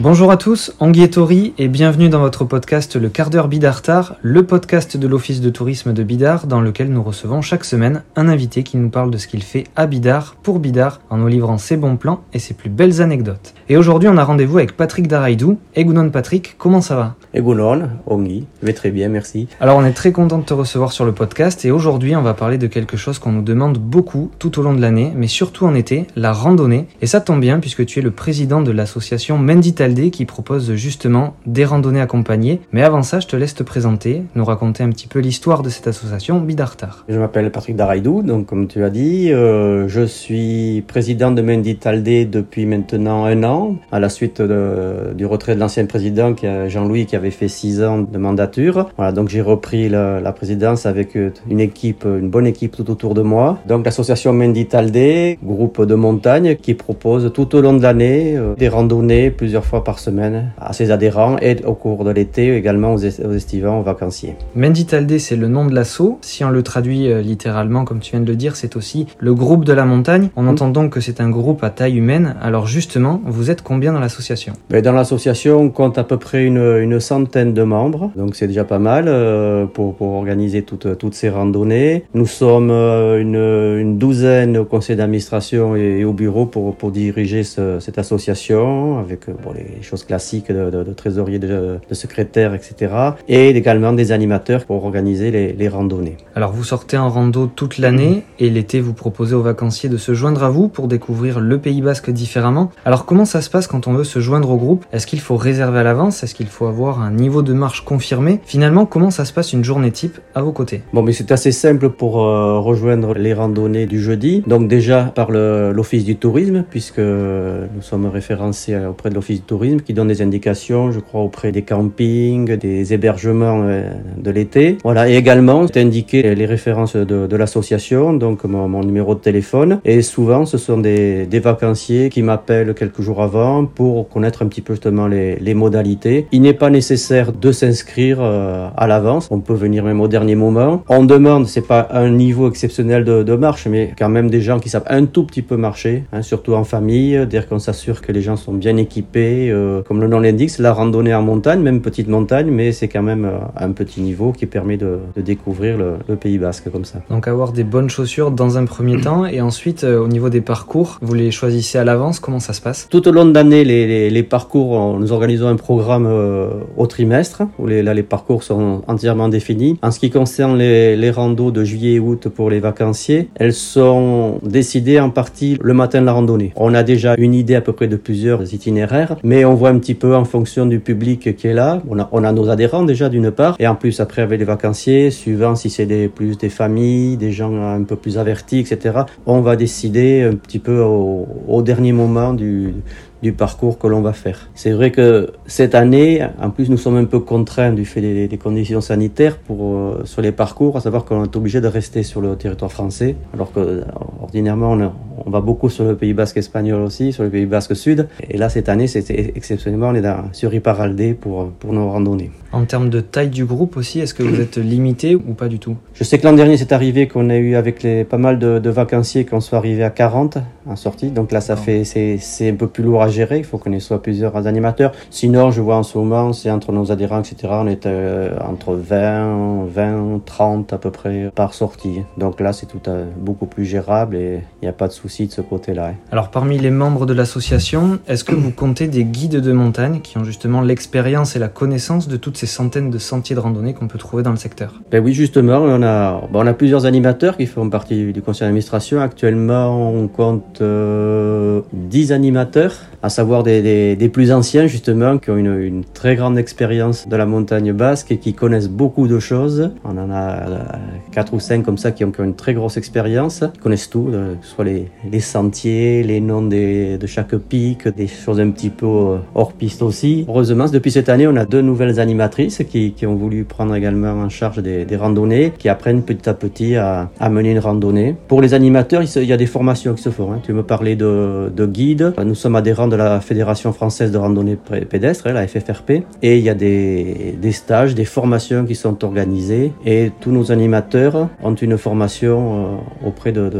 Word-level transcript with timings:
Bonjour 0.00 0.30
à 0.30 0.36
tous, 0.36 0.72
Anguille 0.78 1.54
et 1.58 1.66
bienvenue 1.66 2.08
dans 2.08 2.20
votre 2.20 2.44
podcast 2.44 2.94
Le 2.94 3.08
quart 3.08 3.30
d'heure 3.30 3.48
Bidartar, 3.48 4.14
le 4.22 4.46
podcast 4.46 4.96
de 4.96 5.08
l'Office 5.08 5.40
de 5.40 5.50
tourisme 5.50 5.92
de 5.92 6.04
Bidar 6.04 6.46
dans 6.46 6.60
lequel 6.60 6.92
nous 6.92 7.02
recevons 7.02 7.42
chaque 7.42 7.64
semaine 7.64 8.04
un 8.14 8.28
invité 8.28 8.62
qui 8.62 8.76
nous 8.76 8.90
parle 8.90 9.10
de 9.10 9.18
ce 9.18 9.26
qu'il 9.26 9.42
fait 9.42 9.64
à 9.74 9.88
Bidar 9.88 10.36
pour 10.40 10.60
Bidar 10.60 11.00
en 11.10 11.16
nous 11.16 11.26
livrant 11.26 11.58
ses 11.58 11.76
bons 11.76 11.96
plans 11.96 12.22
et 12.32 12.38
ses 12.38 12.54
plus 12.54 12.70
belles 12.70 13.02
anecdotes. 13.02 13.54
Et 13.70 13.76
aujourd'hui 13.76 14.08
on 14.08 14.16
a 14.16 14.24
rendez-vous 14.24 14.56
avec 14.56 14.78
Patrick 14.78 15.08
Daraidou. 15.08 15.58
Egounon 15.76 16.08
Patrick, 16.08 16.54
comment 16.56 16.80
ça 16.80 16.96
va? 16.96 17.16
Egounon, 17.34 17.90
Ongi, 18.06 18.46
je 18.62 18.66
vais 18.66 18.72
très 18.72 18.90
bien, 18.90 19.10
merci. 19.10 19.46
Alors 19.60 19.76
on 19.76 19.84
est 19.84 19.92
très 19.92 20.10
content 20.10 20.38
de 20.38 20.44
te 20.44 20.54
recevoir 20.54 20.90
sur 20.90 21.04
le 21.04 21.12
podcast 21.12 21.66
et 21.66 21.70
aujourd'hui 21.70 22.16
on 22.16 22.22
va 22.22 22.32
parler 22.32 22.56
de 22.56 22.66
quelque 22.66 22.96
chose 22.96 23.18
qu'on 23.18 23.30
nous 23.30 23.42
demande 23.42 23.76
beaucoup 23.76 24.30
tout 24.38 24.58
au 24.58 24.62
long 24.62 24.72
de 24.72 24.80
l'année, 24.80 25.12
mais 25.14 25.26
surtout 25.26 25.66
en 25.66 25.74
été, 25.74 26.06
la 26.16 26.32
randonnée. 26.32 26.86
Et 27.02 27.06
ça 27.06 27.20
tombe 27.20 27.40
bien 27.40 27.60
puisque 27.60 27.84
tu 27.84 27.98
es 27.98 28.02
le 28.02 28.10
président 28.10 28.62
de 28.62 28.70
l'association 28.70 29.36
Mendital 29.36 29.94
qui 30.10 30.24
propose 30.24 30.72
justement 30.74 31.34
des 31.44 31.66
randonnées 31.66 32.00
accompagnées. 32.00 32.60
Mais 32.72 32.82
avant 32.82 33.02
ça, 33.02 33.20
je 33.20 33.26
te 33.26 33.36
laisse 33.36 33.54
te 33.54 33.62
présenter, 33.62 34.22
nous 34.34 34.46
raconter 34.46 34.82
un 34.82 34.88
petit 34.88 35.08
peu 35.08 35.18
l'histoire 35.18 35.62
de 35.62 35.68
cette 35.68 35.88
association 35.88 36.40
Bidartar. 36.40 37.04
Je 37.08 37.18
m'appelle 37.18 37.50
Patrick 37.50 37.76
Daraidou, 37.76 38.22
donc 38.22 38.46
comme 38.46 38.66
tu 38.66 38.82
as 38.82 38.90
dit, 38.90 39.30
euh, 39.30 39.88
je 39.88 40.06
suis 40.06 40.82
président 40.86 41.32
de 41.32 41.42
Menditalde 41.42 42.30
depuis 42.30 42.64
maintenant 42.64 43.26
un 43.26 43.44
an, 43.44 43.57
à 43.92 44.00
la 44.00 44.08
suite 44.08 44.40
du 44.42 45.26
retrait 45.26 45.54
de 45.54 45.60
l'ancien 45.60 45.86
président 45.86 46.34
Jean-Louis 46.68 47.06
qui 47.06 47.16
avait 47.16 47.30
fait 47.30 47.48
six 47.48 47.82
ans 47.82 47.98
de 47.98 48.18
mandature. 48.18 48.88
Voilà, 48.96 49.12
donc 49.12 49.28
j'ai 49.28 49.40
repris 49.40 49.88
la, 49.88 50.20
la, 50.20 50.32
présidence 50.32 50.86
avec 50.86 51.16
une 51.50 51.60
équipe, 51.60 52.04
une 52.04 52.30
bonne 52.30 52.46
équipe 52.46 52.76
tout 52.76 52.90
autour 52.90 53.14
de 53.14 53.22
moi. 53.22 53.58
Donc 53.66 53.84
l'association 53.84 54.32
Menditalde, 54.32 55.38
groupe 55.42 55.84
de 55.84 55.94
montagne 55.94 56.56
qui 56.56 56.74
propose 56.74 57.32
tout 57.32 57.54
au 57.54 57.60
long 57.60 57.74
de 57.74 57.82
l'année 57.82 58.36
euh, 58.36 58.54
des 58.56 58.68
randonnées 58.68 59.30
plusieurs 59.30 59.64
fois 59.64 59.84
par 59.84 59.98
semaine 59.98 60.52
à 60.60 60.72
ses 60.72 60.90
adhérents 60.90 61.36
et 61.40 61.64
au 61.64 61.74
cours 61.74 62.04
de 62.04 62.10
l'été 62.10 62.54
également 62.56 62.94
aux, 62.94 62.98
estivants, 62.98 63.80
aux 63.80 63.82
vacanciers. 63.82 64.36
Menditalde, 64.54 65.18
c'est 65.18 65.36
le 65.36 65.48
nom 65.48 65.66
de 65.66 65.74
l'assaut. 65.74 66.18
Si 66.22 66.44
on 66.44 66.50
le 66.50 66.62
traduit 66.62 67.10
euh, 67.10 67.20
littéralement, 67.20 67.84
comme 67.84 68.00
tu 68.00 68.12
viens 68.12 68.20
de 68.20 68.26
le 68.26 68.36
dire, 68.36 68.56
c'est 68.56 68.76
aussi 68.76 69.06
le 69.18 69.34
groupe 69.34 69.64
de 69.64 69.72
la 69.72 69.84
montagne. 69.84 70.30
On 70.36 70.46
entend 70.46 70.68
donc 70.68 70.92
que 70.92 71.00
c'est 71.00 71.20
un 71.20 71.30
groupe 71.30 71.62
à 71.64 71.70
taille 71.70 71.96
humaine. 71.96 72.36
Alors 72.40 72.66
justement, 72.66 73.20
vous 73.24 73.47
êtes 73.50 73.62
combien 73.62 73.92
dans 73.92 74.00
l'association? 74.00 74.52
Dans 74.70 74.92
l'association, 74.92 75.60
on 75.60 75.70
compte 75.70 75.98
à 75.98 76.04
peu 76.04 76.16
près 76.16 76.44
une, 76.44 76.58
une 76.58 77.00
centaine 77.00 77.54
de 77.54 77.62
membres, 77.62 78.10
donc 78.16 78.36
c'est 78.36 78.46
déjà 78.46 78.64
pas 78.64 78.78
mal 78.78 79.04
euh, 79.08 79.66
pour, 79.66 79.94
pour, 79.94 80.14
organiser 80.14 80.62
toutes, 80.62 80.98
toutes 80.98 81.14
ces 81.14 81.28
randonnées. 81.28 82.04
Nous 82.14 82.26
sommes 82.26 82.70
euh, 82.70 83.20
une, 83.20 83.80
une 83.80 83.98
douzaine 83.98 84.56
au 84.56 84.64
conseil 84.64 84.96
d'administration 84.96 85.76
et, 85.76 86.04
au 86.04 86.12
bureau 86.12 86.46
pour, 86.46 86.74
pour 86.76 86.90
diriger 86.90 87.42
cette 87.42 87.98
association 87.98 88.98
avec 88.98 89.26
bon, 89.26 89.52
les 89.54 89.82
choses 89.82 90.04
classiques 90.04 90.50
de, 90.50 90.70
de, 90.70 90.82
de 90.82 90.92
trésorier, 90.92 91.38
de, 91.38 91.78
de, 91.88 91.94
secrétaire, 91.94 92.54
etc. 92.54 92.92
Et 93.28 93.50
également 93.50 93.92
des 93.92 94.12
animateurs 94.12 94.64
pour 94.64 94.84
organiser 94.84 95.30
les, 95.30 95.52
les 95.52 95.68
randonnées. 95.68 96.16
Alors 96.34 96.52
vous 96.52 96.64
sortez 96.64 96.96
en 96.96 97.08
rando 97.08 97.46
toute 97.46 97.78
l'année 97.78 98.24
et 98.38 98.50
l'été 98.50 98.80
vous 98.80 98.94
proposez 98.94 99.34
aux 99.34 99.42
vacanciers 99.42 99.88
de 99.88 99.96
se 99.96 100.14
joindre 100.14 100.44
à 100.44 100.50
vous 100.50 100.68
pour 100.68 100.88
découvrir 100.88 101.40
le 101.40 101.58
Pays 101.58 101.82
Basque 101.82 102.10
différemment. 102.10 102.70
Alors 102.84 103.04
comment 103.04 103.24
ça 103.24 103.37
se 103.42 103.50
passe 103.50 103.66
quand 103.66 103.86
on 103.86 103.92
veut 103.92 104.04
se 104.04 104.20
joindre 104.20 104.50
au 104.50 104.56
groupe? 104.56 104.84
Est-ce 104.92 105.06
qu'il 105.06 105.20
faut 105.20 105.36
réserver 105.36 105.80
à 105.80 105.82
l'avance? 105.82 106.22
Est-ce 106.22 106.34
qu'il 106.34 106.46
faut 106.46 106.66
avoir 106.66 107.00
un 107.00 107.10
niveau 107.10 107.42
de 107.42 107.52
marche 107.52 107.84
confirmé? 107.84 108.40
Finalement, 108.44 108.86
comment 108.86 109.10
ça 109.10 109.24
se 109.24 109.32
passe 109.32 109.52
une 109.52 109.64
journée 109.64 109.90
type 109.90 110.18
à 110.34 110.42
vos 110.42 110.52
côtés? 110.52 110.82
Bon, 110.92 111.02
mais 111.02 111.12
c'est 111.12 111.32
assez 111.32 111.52
simple 111.52 111.90
pour 111.90 112.22
euh, 112.22 112.58
rejoindre 112.58 113.14
les 113.14 113.34
randonnées 113.34 113.86
du 113.86 114.00
jeudi. 114.00 114.42
Donc 114.46 114.68
déjà 114.68 115.04
par 115.14 115.30
l'Office 115.30 116.04
du 116.04 116.16
tourisme, 116.16 116.64
puisque 116.68 116.98
nous 116.98 117.82
sommes 117.82 118.06
référencés 118.06 118.76
auprès 118.76 119.10
de 119.10 119.14
l'Office 119.14 119.40
du 119.40 119.46
tourisme 119.46 119.80
qui 119.80 119.94
donne 119.94 120.08
des 120.08 120.22
indications, 120.22 120.92
je 120.92 121.00
crois, 121.00 121.22
auprès 121.22 121.52
des 121.52 121.62
campings, 121.62 122.56
des 122.56 122.92
hébergements 122.92 123.62
euh, 123.64 123.90
de 124.16 124.30
l'été. 124.30 124.78
Voilà, 124.84 125.08
et 125.08 125.16
également, 125.16 125.66
c'est 125.66 125.80
indiqué 125.80 126.34
les 126.34 126.46
références 126.46 126.96
de, 126.96 127.36
l'association, 127.36 128.12
donc 128.12 128.44
mon, 128.44 128.68
mon, 128.68 128.82
numéro 128.82 129.14
de 129.14 129.20
téléphone. 129.20 129.80
Et 129.84 130.02
souvent, 130.02 130.44
ce 130.44 130.58
sont 130.58 130.78
des, 130.78 131.26
des 131.26 131.38
vacanciers 131.38 132.08
qui 132.08 132.22
m'appellent 132.22 132.74
quelques 132.74 133.00
jours 133.00 133.22
avant 133.22 133.27
pour 133.74 134.08
connaître 134.08 134.42
un 134.42 134.46
petit 134.46 134.60
peu 134.62 134.74
justement 134.74 135.06
les, 135.06 135.36
les 135.36 135.54
modalités. 135.54 136.26
Il 136.32 136.42
n'est 136.42 136.54
pas 136.54 136.70
nécessaire 136.70 137.32
de 137.32 137.52
s'inscrire 137.52 138.18
euh, 138.20 138.68
à 138.76 138.86
l'avance. 138.86 139.28
On 139.30 139.40
peut 139.40 139.54
venir 139.54 139.84
même 139.84 140.00
au 140.00 140.08
dernier 140.08 140.34
moment. 140.34 140.82
On 140.88 141.04
demande, 141.04 141.46
c'est 141.46 141.66
pas 141.66 141.88
un 141.92 142.10
niveau 142.10 142.48
exceptionnel 142.48 143.04
de, 143.04 143.22
de, 143.22 143.34
marche, 143.36 143.66
mais 143.66 143.92
quand 143.96 144.08
même 144.08 144.28
des 144.28 144.40
gens 144.40 144.58
qui 144.58 144.68
savent 144.68 144.86
un 144.88 145.04
tout 145.04 145.24
petit 145.24 145.42
peu 145.42 145.56
marcher, 145.56 146.04
hein, 146.12 146.22
surtout 146.22 146.54
en 146.54 146.64
famille, 146.64 147.26
dire 147.26 147.48
qu'on 147.48 147.58
s'assure 147.58 148.00
que 148.00 148.10
les 148.10 148.22
gens 148.22 148.36
sont 148.36 148.54
bien 148.54 148.76
équipés, 148.76 149.50
euh, 149.50 149.68
euh, 149.68 149.82
comme 149.82 150.00
le 150.00 150.08
nom 150.08 150.20
l'indique, 150.20 150.50
c'est 150.50 150.62
la 150.62 150.72
randonnée 150.72 151.14
en 151.14 151.22
montagne, 151.22 151.60
même 151.60 151.80
petite 151.80 152.08
montagne, 152.08 152.50
mais 152.50 152.72
c'est 152.72 152.88
quand 152.88 153.02
même 153.02 153.24
euh, 153.24 153.38
un 153.56 153.72
petit 153.72 154.00
niveau 154.00 154.32
qui 154.32 154.46
permet 154.46 154.76
de, 154.76 154.98
de 155.16 155.20
découvrir 155.20 155.76
le, 155.76 155.94
le, 156.08 156.16
Pays 156.16 156.38
Basque 156.38 156.70
comme 156.70 156.84
ça. 156.84 157.00
Donc 157.10 157.28
avoir 157.28 157.52
des 157.52 157.64
bonnes 157.64 157.90
chaussures 157.90 158.30
dans 158.30 158.58
un 158.58 158.64
premier 158.64 159.00
temps, 159.00 159.26
et 159.26 159.40
ensuite 159.40 159.84
euh, 159.84 160.00
au 160.00 160.08
niveau 160.08 160.28
des 160.28 160.40
parcours, 160.40 160.98
vous 161.00 161.14
les 161.14 161.30
choisissez 161.30 161.78
à 161.78 161.84
l'avance, 161.84 162.20
comment 162.20 162.40
ça 162.40 162.52
se 162.52 162.60
passe? 162.60 162.88
Tout 162.90 163.06
au 163.08 163.12
long 163.18 163.26
de 163.26 163.34
l'année, 163.34 163.64
les, 163.64 163.86
les, 163.86 164.10
les, 164.10 164.22
parcours, 164.22 164.96
nous 164.98 165.12
organisons 165.12 165.48
un 165.48 165.56
programme 165.56 166.06
euh, 166.06 166.50
au 166.76 166.86
trimestre, 166.86 167.42
où 167.58 167.66
les, 167.66 167.82
là 167.82 167.92
les 167.92 168.04
parcours 168.04 168.44
sont 168.44 168.82
entièrement 168.86 169.28
définis. 169.28 169.76
En 169.82 169.90
ce 169.90 169.98
qui 169.98 170.10
concerne 170.10 170.56
les, 170.56 170.96
les 170.96 171.10
randos 171.10 171.50
de 171.50 171.64
juillet 171.64 171.94
et 171.94 171.98
août 171.98 172.28
pour 172.28 172.48
les 172.48 172.60
vacanciers, 172.60 173.28
elles 173.34 173.54
sont 173.54 174.38
décidées 174.44 175.00
en 175.00 175.10
partie 175.10 175.58
le 175.60 175.74
matin 175.74 176.00
de 176.00 176.06
la 176.06 176.12
randonnée. 176.12 176.52
On 176.54 176.74
a 176.74 176.84
déjà 176.84 177.16
une 177.18 177.34
idée 177.34 177.56
à 177.56 177.60
peu 177.60 177.72
près 177.72 177.88
de 177.88 177.96
plusieurs 177.96 178.54
itinéraires, 178.54 179.16
mais 179.24 179.44
on 179.44 179.54
voit 179.54 179.70
un 179.70 179.78
petit 179.78 179.94
peu 179.94 180.14
en 180.14 180.24
fonction 180.24 180.64
du 180.66 180.78
public 180.78 181.34
qui 181.36 181.46
est 181.48 181.54
là. 181.54 181.82
On 182.12 182.24
a, 182.24 182.32
nos 182.32 182.48
adhérents 182.48 182.84
déjà 182.84 183.08
d'une 183.08 183.32
part, 183.32 183.56
et 183.58 183.66
en 183.66 183.74
plus 183.74 183.98
après 184.00 184.22
avec 184.22 184.38
les 184.38 184.44
vacanciers, 184.44 185.10
suivant 185.10 185.56
si 185.56 185.70
c'est 185.70 185.88
plus 186.14 186.38
des 186.38 186.50
familles, 186.50 187.16
des 187.16 187.32
gens 187.32 187.52
un 187.60 187.82
peu 187.82 187.96
plus 187.96 188.16
avertis, 188.16 188.60
etc. 188.60 189.00
On 189.26 189.40
va 189.40 189.56
décider 189.56 190.22
un 190.22 190.36
petit 190.36 190.60
peu 190.60 190.80
au 190.80 191.62
dernier 191.62 191.92
moment 191.92 192.32
du, 192.32 192.74
du 193.22 193.32
parcours 193.32 193.78
que 193.78 193.86
l'on 193.86 194.00
va 194.00 194.12
faire. 194.12 194.48
C'est 194.54 194.70
vrai 194.70 194.90
que 194.90 195.32
cette 195.46 195.74
année, 195.74 196.26
en 196.40 196.50
plus, 196.50 196.70
nous 196.70 196.76
sommes 196.76 196.96
un 196.96 197.04
peu 197.04 197.20
contraints 197.20 197.72
du 197.72 197.84
fait 197.84 198.00
des, 198.00 198.28
des 198.28 198.38
conditions 198.38 198.80
sanitaires 198.80 199.38
pour 199.38 199.58
euh, 199.62 200.02
sur 200.04 200.22
les 200.22 200.32
parcours, 200.32 200.76
à 200.76 200.80
savoir 200.80 201.04
qu'on 201.04 201.24
est 201.24 201.36
obligé 201.36 201.60
de 201.60 201.66
rester 201.66 202.02
sur 202.02 202.20
le 202.20 202.36
territoire 202.36 202.70
français, 202.70 203.16
alors 203.34 203.52
que 203.52 203.60
euh, 203.60 203.82
ordinairement 204.22 204.72
on, 204.72 204.92
on, 205.26 205.30
va 205.30 205.40
beaucoup 205.40 205.68
sur 205.68 205.84
le 205.84 205.96
Pays 205.96 206.14
Basque 206.14 206.36
espagnol 206.36 206.82
aussi, 206.82 207.12
sur 207.12 207.24
le 207.24 207.30
Pays 207.30 207.46
Basque 207.46 207.74
sud. 207.74 208.08
Et 208.28 208.36
là, 208.36 208.48
cette 208.48 208.68
année, 208.68 208.86
c'était 208.86 209.32
exceptionnellement, 209.34 209.88
on 209.88 209.94
est 209.94 210.00
dans, 210.00 210.32
sur 210.32 210.52
Iparralde 210.54 211.16
pour 211.16 211.48
pour 211.58 211.72
nos 211.72 211.90
randonnées. 211.90 212.30
En 212.52 212.64
termes 212.64 212.88
de 212.88 213.00
taille 213.00 213.28
du 213.28 213.44
groupe 213.44 213.76
aussi, 213.76 214.00
est-ce 214.00 214.14
que 214.14 214.22
vous 214.22 214.40
êtes 214.40 214.56
limité 214.74 215.14
ou 215.14 215.34
pas 215.34 215.48
du 215.48 215.58
tout? 215.58 215.76
Je 215.94 216.04
sais 216.04 216.18
que 216.18 216.26
l'an 216.26 216.32
dernier, 216.32 216.56
c'est 216.56 216.72
arrivé 216.72 217.06
qu'on 217.08 217.28
a 217.30 217.36
eu 217.36 217.56
avec 217.56 217.82
les 217.82 218.04
pas 218.04 218.16
mal 218.16 218.38
de, 218.38 218.58
de 218.58 218.70
vacanciers 218.70 219.24
qu'on 219.24 219.40
soit 219.40 219.58
arrivé 219.58 219.82
à 219.82 219.90
40 219.90 220.38
en 220.68 220.76
sortie. 220.76 221.10
Donc 221.10 221.32
là, 221.32 221.40
ça 221.40 221.54
oh. 221.56 221.62
fait 221.62 221.84
c'est 221.84 222.50
un 222.50 222.54
peu 222.54 222.66
plus 222.66 222.82
lourd 222.82 223.02
à 223.02 223.08
gérer. 223.08 223.38
Il 223.38 223.44
faut 223.44 223.58
qu'on 223.58 223.72
ait 223.72 223.80
soit 223.80 224.02
plusieurs 224.02 224.46
animateurs. 224.46 224.92
Sinon, 225.10 225.50
je 225.50 225.60
vois 225.60 225.76
en 225.76 225.82
ce 225.82 225.98
moment, 225.98 226.32
c'est 226.32 226.50
entre 226.50 226.72
nos 226.72 226.92
adhérents, 226.92 227.20
etc. 227.20 227.36
On 227.50 227.66
est 227.66 227.86
euh, 227.86 228.36
entre 228.40 228.74
20, 228.74 229.66
20, 229.66 230.20
30 230.24 230.72
à 230.72 230.78
peu 230.78 230.90
près 230.90 231.30
par 231.34 231.54
sortie. 231.54 232.02
Donc 232.16 232.40
là, 232.40 232.52
c'est 232.52 232.66
tout 232.66 232.80
euh, 232.88 233.06
beaucoup 233.16 233.46
plus 233.46 233.64
gérable 233.64 234.16
et 234.16 234.40
il 234.60 234.64
n'y 234.64 234.68
a 234.68 234.72
pas 234.72 234.88
de 234.88 234.92
souci 234.92 235.26
de 235.26 235.32
ce 235.32 235.40
côté-là. 235.40 235.88
Hein. 235.88 235.94
Alors, 236.12 236.30
parmi 236.30 236.58
les 236.58 236.70
membres 236.70 237.06
de 237.06 237.12
l'association, 237.12 237.98
est-ce 238.06 238.24
que 238.24 238.34
vous 238.34 238.50
comptez 238.50 238.88
des 238.88 239.04
guides 239.04 239.40
de 239.40 239.52
montagne 239.52 240.00
qui 240.00 240.18
ont 240.18 240.24
justement 240.24 240.60
l'expérience 240.60 241.36
et 241.36 241.38
la 241.38 241.48
connaissance 241.48 242.08
de 242.08 242.16
toutes 242.16 242.36
ces 242.36 242.46
centaines 242.46 242.90
de 242.90 242.98
sentiers 242.98 243.36
de 243.36 243.40
randonnée 243.40 243.74
qu'on 243.74 243.88
peut 243.88 243.98
trouver 243.98 244.22
dans 244.22 244.30
le 244.30 244.36
secteur? 244.36 244.74
Ben 244.90 245.02
oui, 245.02 245.12
justement, 245.12 245.58
on 245.58 245.82
a, 245.82 246.20
bon, 246.30 246.42
on 246.42 246.46
a 246.46 246.54
plusieurs 246.54 246.86
animateurs 246.86 247.36
qui 247.36 247.46
font 247.46 247.68
partie 247.70 248.12
du 248.12 248.22
conseil 248.22 248.46
d'administration. 248.46 249.00
Actuellement, 249.00 249.90
on 249.92 250.08
compte 250.08 250.57
euh, 250.60 251.60
10 251.72 252.12
animateurs 252.12 252.74
à 253.02 253.10
savoir 253.10 253.42
des, 253.42 254.10
plus 254.12 254.32
anciens 254.32 254.66
justement, 254.66 255.18
qui 255.18 255.30
ont 255.30 255.36
une, 255.36 255.84
très 255.94 256.16
grande 256.16 256.38
expérience 256.38 257.08
de 257.08 257.16
la 257.16 257.26
montagne 257.26 257.72
basque 257.72 258.12
et 258.12 258.18
qui 258.18 258.34
connaissent 258.34 258.68
beaucoup 258.68 259.06
de 259.06 259.18
choses. 259.18 259.70
On 259.84 259.96
en 259.96 260.10
a 260.10 260.78
quatre 261.12 261.34
ou 261.34 261.40
cinq 261.40 261.64
comme 261.64 261.78
ça 261.78 261.92
qui 261.92 262.04
ont, 262.04 262.12
une 262.18 262.34
très 262.34 262.54
grosse 262.54 262.76
expérience, 262.76 263.44
qui 263.54 263.60
connaissent 263.60 263.90
tout, 263.90 264.08
euh, 264.12 264.34
soit 264.42 264.64
les, 264.64 265.20
sentiers, 265.20 266.02
les 266.02 266.20
noms 266.20 266.42
de 266.42 267.06
chaque 267.06 267.36
pic, 267.36 267.88
des 267.88 268.06
choses 268.06 268.40
un 268.40 268.50
petit 268.50 268.70
peu 268.70 268.86
euh, 268.86 269.16
hors 269.34 269.52
piste 269.52 269.82
aussi. 269.82 270.24
Heureusement, 270.28 270.66
depuis 270.66 270.90
cette 270.90 271.08
année, 271.08 271.26
on 271.26 271.36
a 271.36 271.44
deux 271.44 271.62
nouvelles 271.62 272.00
animatrices 272.00 272.62
qui, 272.68 272.94
ont 273.06 273.14
voulu 273.14 273.44
prendre 273.44 273.74
également 273.74 274.12
en 274.12 274.28
charge 274.28 274.62
des, 274.62 274.96
randonnées, 274.96 275.52
qui 275.56 275.68
apprennent 275.68 276.02
petit 276.02 276.28
à 276.28 276.34
petit 276.34 276.76
à, 276.76 277.10
à 277.20 277.28
mener 277.30 277.52
une 277.52 277.58
randonnée. 277.58 278.16
Pour 278.26 278.42
les 278.42 278.54
animateurs, 278.54 279.02
il, 279.02 279.24
y 279.24 279.32
a 279.32 279.36
des 279.36 279.46
formations 279.46 279.94
qui 279.94 280.02
se 280.02 280.10
font. 280.10 280.32
Hein. 280.32 280.40
Tu 280.48 280.54
me 280.54 280.62
parlais 280.62 280.96
de, 280.96 281.52
de 281.54 281.66
guides. 281.66 282.14
Nous 282.24 282.34
sommes 282.34 282.56
adhérents 282.56 282.88
de 282.88 282.96
la 282.96 283.20
Fédération 283.20 283.74
française 283.74 284.10
de 284.10 284.16
randonnée 284.16 284.56
pédestre, 284.56 285.26
hein, 285.26 285.34
la 285.34 285.46
FFRP, 285.46 285.90
et 286.22 286.38
il 286.38 286.42
y 286.42 286.48
a 286.48 286.54
des, 286.54 287.36
stages, 287.52 287.94
des 287.94 288.06
formations 288.06 288.64
qui 288.64 288.74
sont 288.74 289.04
organisées, 289.04 289.74
et 289.84 290.10
tous 290.22 290.30
nos 290.30 290.50
animateurs 290.50 291.28
ont 291.42 291.54
une 291.54 291.76
formation 291.76 292.78
euh, 293.04 293.08
auprès 293.08 293.30
de, 293.30 293.50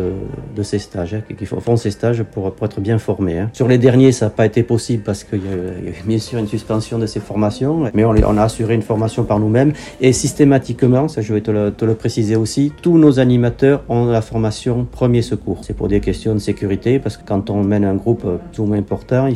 ces 0.62 0.78
stages, 0.78 1.12
hein, 1.12 1.20
qui 1.36 1.44
font 1.44 1.76
ces 1.76 1.90
stages 1.90 2.22
pour, 2.22 2.54
être 2.62 2.80
bien 2.80 2.96
formés. 2.96 3.38
Hein. 3.38 3.50
Sur 3.52 3.68
les 3.68 3.76
derniers, 3.76 4.12
ça 4.12 4.24
n'a 4.24 4.30
pas 4.30 4.46
été 4.46 4.62
possible 4.62 5.02
parce 5.02 5.24
qu'il 5.24 5.40
y, 5.40 5.84
y, 5.84 5.88
avait 5.88 6.02
bien 6.06 6.18
sûr 6.18 6.38
une 6.38 6.48
suspension 6.48 6.98
de 6.98 7.04
ces 7.04 7.20
formations, 7.20 7.90
mais 7.92 8.06
on, 8.06 8.38
a 8.38 8.42
assuré 8.42 8.74
une 8.74 8.80
formation 8.80 9.24
par 9.24 9.40
nous-mêmes, 9.40 9.74
et 10.00 10.14
systématiquement, 10.14 11.06
ça 11.08 11.20
je 11.20 11.34
vais 11.34 11.42
te 11.42 11.50
le 11.84 11.94
préciser 11.94 12.36
aussi, 12.36 12.72
tous 12.80 12.96
nos 12.96 13.20
animateurs 13.20 13.82
ont 13.90 14.06
la 14.06 14.22
formation 14.22 14.86
premier 14.90 15.20
secours. 15.20 15.58
C'est 15.64 15.76
pour 15.76 15.88
des 15.88 16.00
questions 16.00 16.32
de 16.32 16.38
sécurité, 16.38 16.77
parce 17.02 17.16
que 17.16 17.26
quand 17.26 17.50
on 17.50 17.62
mène 17.62 17.84
un 17.84 17.94
groupe 17.94 18.26
plus 18.52 18.62
ou 18.62 18.66
moins 18.66 18.78
important, 18.78 19.28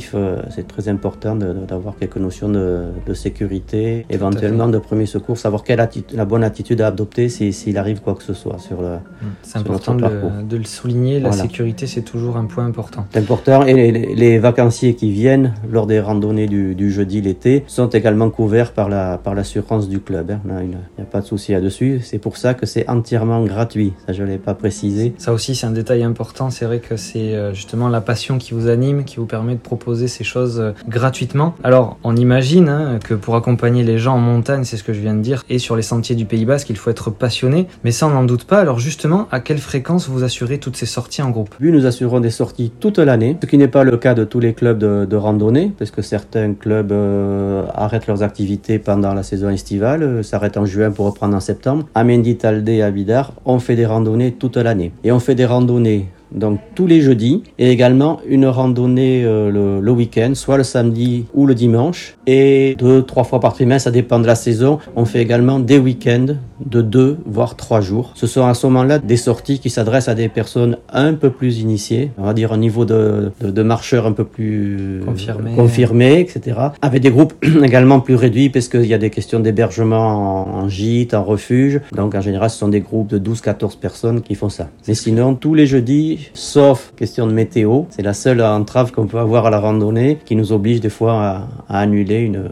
c'est 0.51 0.67
très 0.67 0.89
important 0.89 1.37
d'avoir 1.37 1.97
quelques 1.97 2.17
notions 2.17 2.49
de, 2.49 2.85
de 3.07 3.15
sécurité, 3.15 4.05
Tout 4.09 4.15
éventuellement 4.15 4.69
de 4.69 4.79
premier 4.79 5.07
secours, 5.07 5.37
savoir 5.37 5.63
quelle 5.65 5.81
attitude, 5.81 6.17
la 6.17 6.25
bonne 6.25 6.45
attitude 6.45 6.81
à 6.81 6.89
adopter 6.89 7.29
s'il 7.29 7.79
arrive 7.79 8.01
quoi 8.01 8.15
que 8.15 8.23
ce 8.23 8.35
soit 8.35 8.59
sur 8.59 8.81
le. 8.81 8.97
Mmh. 8.97 9.27
C'est 9.43 9.59
important 9.59 9.95
de 9.95 10.03
le, 10.03 10.43
de 10.49 10.57
le, 10.57 10.65
souligner. 10.65 11.21
La 11.21 11.31
voilà. 11.31 11.43
sécurité, 11.43 11.87
c'est 11.87 12.03
toujours 12.03 12.37
un 12.37 12.45
point 12.45 12.65
important. 12.65 13.07
C'est 13.13 13.21
important. 13.21 13.65
Et 13.65 13.75
les, 13.75 14.15
les, 14.15 14.39
vacanciers 14.39 14.95
qui 14.95 15.11
viennent 15.11 15.55
lors 15.71 15.87
des 15.87 16.01
randonnées 16.01 16.47
du, 16.47 16.75
du 16.75 16.91
jeudi, 16.91 17.21
l'été, 17.21 17.65
sont 17.67 17.89
également 17.89 18.31
couverts 18.31 18.73
par 18.73 18.89
la 18.89 19.19
par 19.19 19.35
l'assurance 19.35 19.89
du 19.89 20.01
club. 20.01 20.31
Hein. 20.31 20.61
Il 20.63 20.69
n'y 20.69 20.75
a, 20.75 21.03
a, 21.03 21.05
pas 21.05 21.21
de 21.21 21.27
souci 21.27 21.53
là-dessus. 21.53 22.01
C'est 22.03 22.19
pour 22.19 22.37
ça 22.37 22.55
que 22.55 22.67
c'est 22.67 22.89
entièrement 22.89 23.45
gratuit. 23.45 23.93
Ça, 24.07 24.13
je 24.13 24.23
l'ai 24.23 24.39
pas 24.39 24.55
précisé. 24.55 25.15
Ça 25.19 25.33
aussi, 25.33 25.55
c'est 25.55 25.67
un 25.67 25.73
détail 25.73 26.03
important. 26.03 26.51
C'est 26.51 26.65
vrai 26.65 26.81
que 26.81 26.97
c'est 26.97 27.22
euh, 27.31 27.55
justement 27.55 27.89
la 27.89 28.01
passion 28.01 28.39
qui 28.39 28.55
vous 28.55 28.69
anime, 28.69 29.05
qui 29.05 29.17
vous 29.17 29.27
permet 29.27 29.55
de 29.55 29.61
proposer 29.61 30.09
ces 30.09 30.25
choses 30.25 30.61
euh, 30.61 30.73
gratuitement. 30.89 31.55
Alors, 31.65 31.97
on 32.05 32.17
imagine 32.17 32.69
hein, 32.69 32.99
que 33.03 33.15
pour 33.15 33.37
accompagner 33.37 33.83
les 33.83 33.99
gens 33.99 34.15
en 34.15 34.21
montagne, 34.21 34.65
c'est 34.65 34.77
ce 34.77 34.85
que 34.85 34.93
je 34.93 35.01
viens 35.01 35.15
de 35.15 35.21
dire, 35.21 35.45
et 35.49 35.59
sur 35.59 35.77
les 35.77 35.83
sentiers 35.83 36.17
du 36.17 36.25
Pays 36.25 36.45
Basque, 36.45 36.71
il 36.71 36.77
faut 36.77 36.91
être 36.91 37.11
passionné. 37.11 37.67
Mais 37.85 37.91
ça, 37.91 38.07
on 38.07 38.11
n'en 38.11 38.25
doute 38.25 38.45
pas. 38.45 38.61
Alors 38.61 38.79
justement, 38.79 39.29
à 39.31 39.41
quelle 39.41 39.59
fréquence 39.59 40.09
vous 40.09 40.25
assurez 40.25 40.59
toutes 40.59 40.77
ces 40.77 40.87
sorties 40.87 41.23
en 41.23 41.31
groupe? 41.31 41.55
Oui, 41.61 41.71
nous 41.73 41.87
assurons 41.87 42.21
des 42.21 42.31
sorties 42.31 42.73
toute 42.81 42.99
l'année, 42.99 43.37
ce 43.41 43.47
qui 43.47 43.59
n'est 43.59 43.69
pas 43.69 43.85
le 43.85 43.97
cas 43.97 44.15
de 44.15 44.25
tous 44.25 44.41
les 44.41 44.55
clubs 44.55 44.79
de, 44.79 45.17
randonnée, 45.17 45.73
parce 45.79 45.91
que 45.91 46.03
certains 46.03 46.55
clubs 46.55 46.93
euh, 46.93 47.65
arrêtent 47.75 48.07
leurs 48.07 48.23
activités 48.23 48.79
pendant 48.79 49.15
la 49.15 49.23
saison 49.23 49.51
estivale, 49.51 50.25
s'arrêtent 50.25 50.57
en 50.57 50.65
juin 50.65 50.91
pour 50.91 51.07
reprendre 51.07 51.37
en 51.37 51.41
septembre. 51.41 51.87
À 51.95 52.05
Mendy, 52.05 52.37
Taldé 52.37 52.75
et 52.75 52.83
à 52.83 52.91
Bidar, 52.91 53.33
on 53.45 53.59
fait 53.59 53.77
des 53.77 53.87
randonnées 53.87 54.33
toute 54.33 54.57
l'année. 54.57 54.93
Et 55.05 55.13
on 55.13 55.21
fait 55.21 55.35
des 55.35 55.47
randonnées 55.47 56.09
donc 56.35 56.61
tous 56.75 56.87
les 56.87 57.01
jeudis, 57.01 57.43
et 57.59 57.71
également 57.71 58.21
une 58.27 58.47
randonnée 58.47 59.25
euh, 59.25 59.51
le, 59.51 59.81
le 59.81 59.93
week-end, 59.93 60.33
soit 60.35 60.57
le 60.57 60.65
samedi 60.65 61.27
ou 61.35 61.47
le 61.47 61.55
dimanche, 61.55 62.17
et 62.27 62.75
deux, 62.79 63.03
trois 63.03 63.25
fois 63.25 63.41
par 63.41 63.53
trimestre, 63.55 63.85
ça 63.85 63.91
dépend 63.91 64.19
de 64.19 64.27
la 64.27 64.35
saison. 64.35 64.79
On 64.97 65.05
fait 65.05 65.21
également 65.21 65.59
des 65.59 65.79
week-ends 65.79 66.35
de 66.65 66.83
deux, 66.83 67.19
voire 67.27 67.57
trois 67.57 67.81
jours. 67.81 68.13
Ce 68.15 68.27
sont 68.27 68.47
à 68.47 68.55
ce 68.55 68.67
moment-là 68.67 68.99
des 68.99 69.17
sorties 69.17 69.59
qui 69.59 69.71
s'adressent 69.71 70.09
à 70.09 70.15
des 70.15 70.29
personnes 70.29 70.79
un 70.93 71.15
peu 71.15 71.31
plus 71.31 71.61
initiées, 71.61 72.11
on 72.19 72.25
va 72.25 72.35
dire 72.35 72.53
un 72.53 72.59
niveau 72.59 72.85
de, 72.85 73.33
de, 73.41 73.51
de 73.51 73.63
marcheurs 73.63 74.07
un 74.07 74.13
peu 74.13 74.25
plus 74.25 75.01
confirmé, 75.05 75.53
confirmé 75.55 76.21
etc. 76.21 76.59
Avec 76.81 77.03
des 77.03 77.11
groupes 77.11 77.35
également 77.63 78.01
plus 78.01 78.15
réduits, 78.15 78.49
parce 78.51 78.69
qu'il 78.69 78.87
y 78.87 78.95
a 78.95 78.99
des 78.99 79.11
questions 79.11 79.41
d'hébergement 79.41 80.47
en, 80.47 80.63
en 80.63 80.69
gîte, 80.69 81.15
en 81.15 81.25
refuge. 81.25 81.81
Donc 81.95 82.15
en 82.15 82.21
général, 82.21 82.51
ce 82.51 82.59
sont 82.59 82.69
des 82.69 82.81
groupes 82.81 83.09
de 83.09 83.19
12-14 83.19 83.79
personnes 83.79 84.23
qui 84.23 84.35
font 84.35 84.49
ça. 84.49 84.69
Mais 84.89 84.95
sinon, 84.95 85.35
tous 85.35 85.55
les 85.55 85.67
jeudis, 85.67 86.22
sauf 86.35 86.93
question 86.97 87.27
de 87.27 87.33
météo. 87.33 87.83
C'est 87.91 88.03
la 88.03 88.15
seule 88.15 88.43
entrave 88.43 88.93
qu'on 88.93 89.07
peut 89.07 89.19
avoir 89.19 89.47
à 89.47 89.51
la 89.51 89.61
randonnée 89.61 90.19
qui 90.25 90.37
nous 90.37 90.53
oblige 90.53 90.81
des 90.81 90.91
fois 90.91 91.49
à, 91.69 91.81
annuler 91.81 92.21
une, 92.21 92.51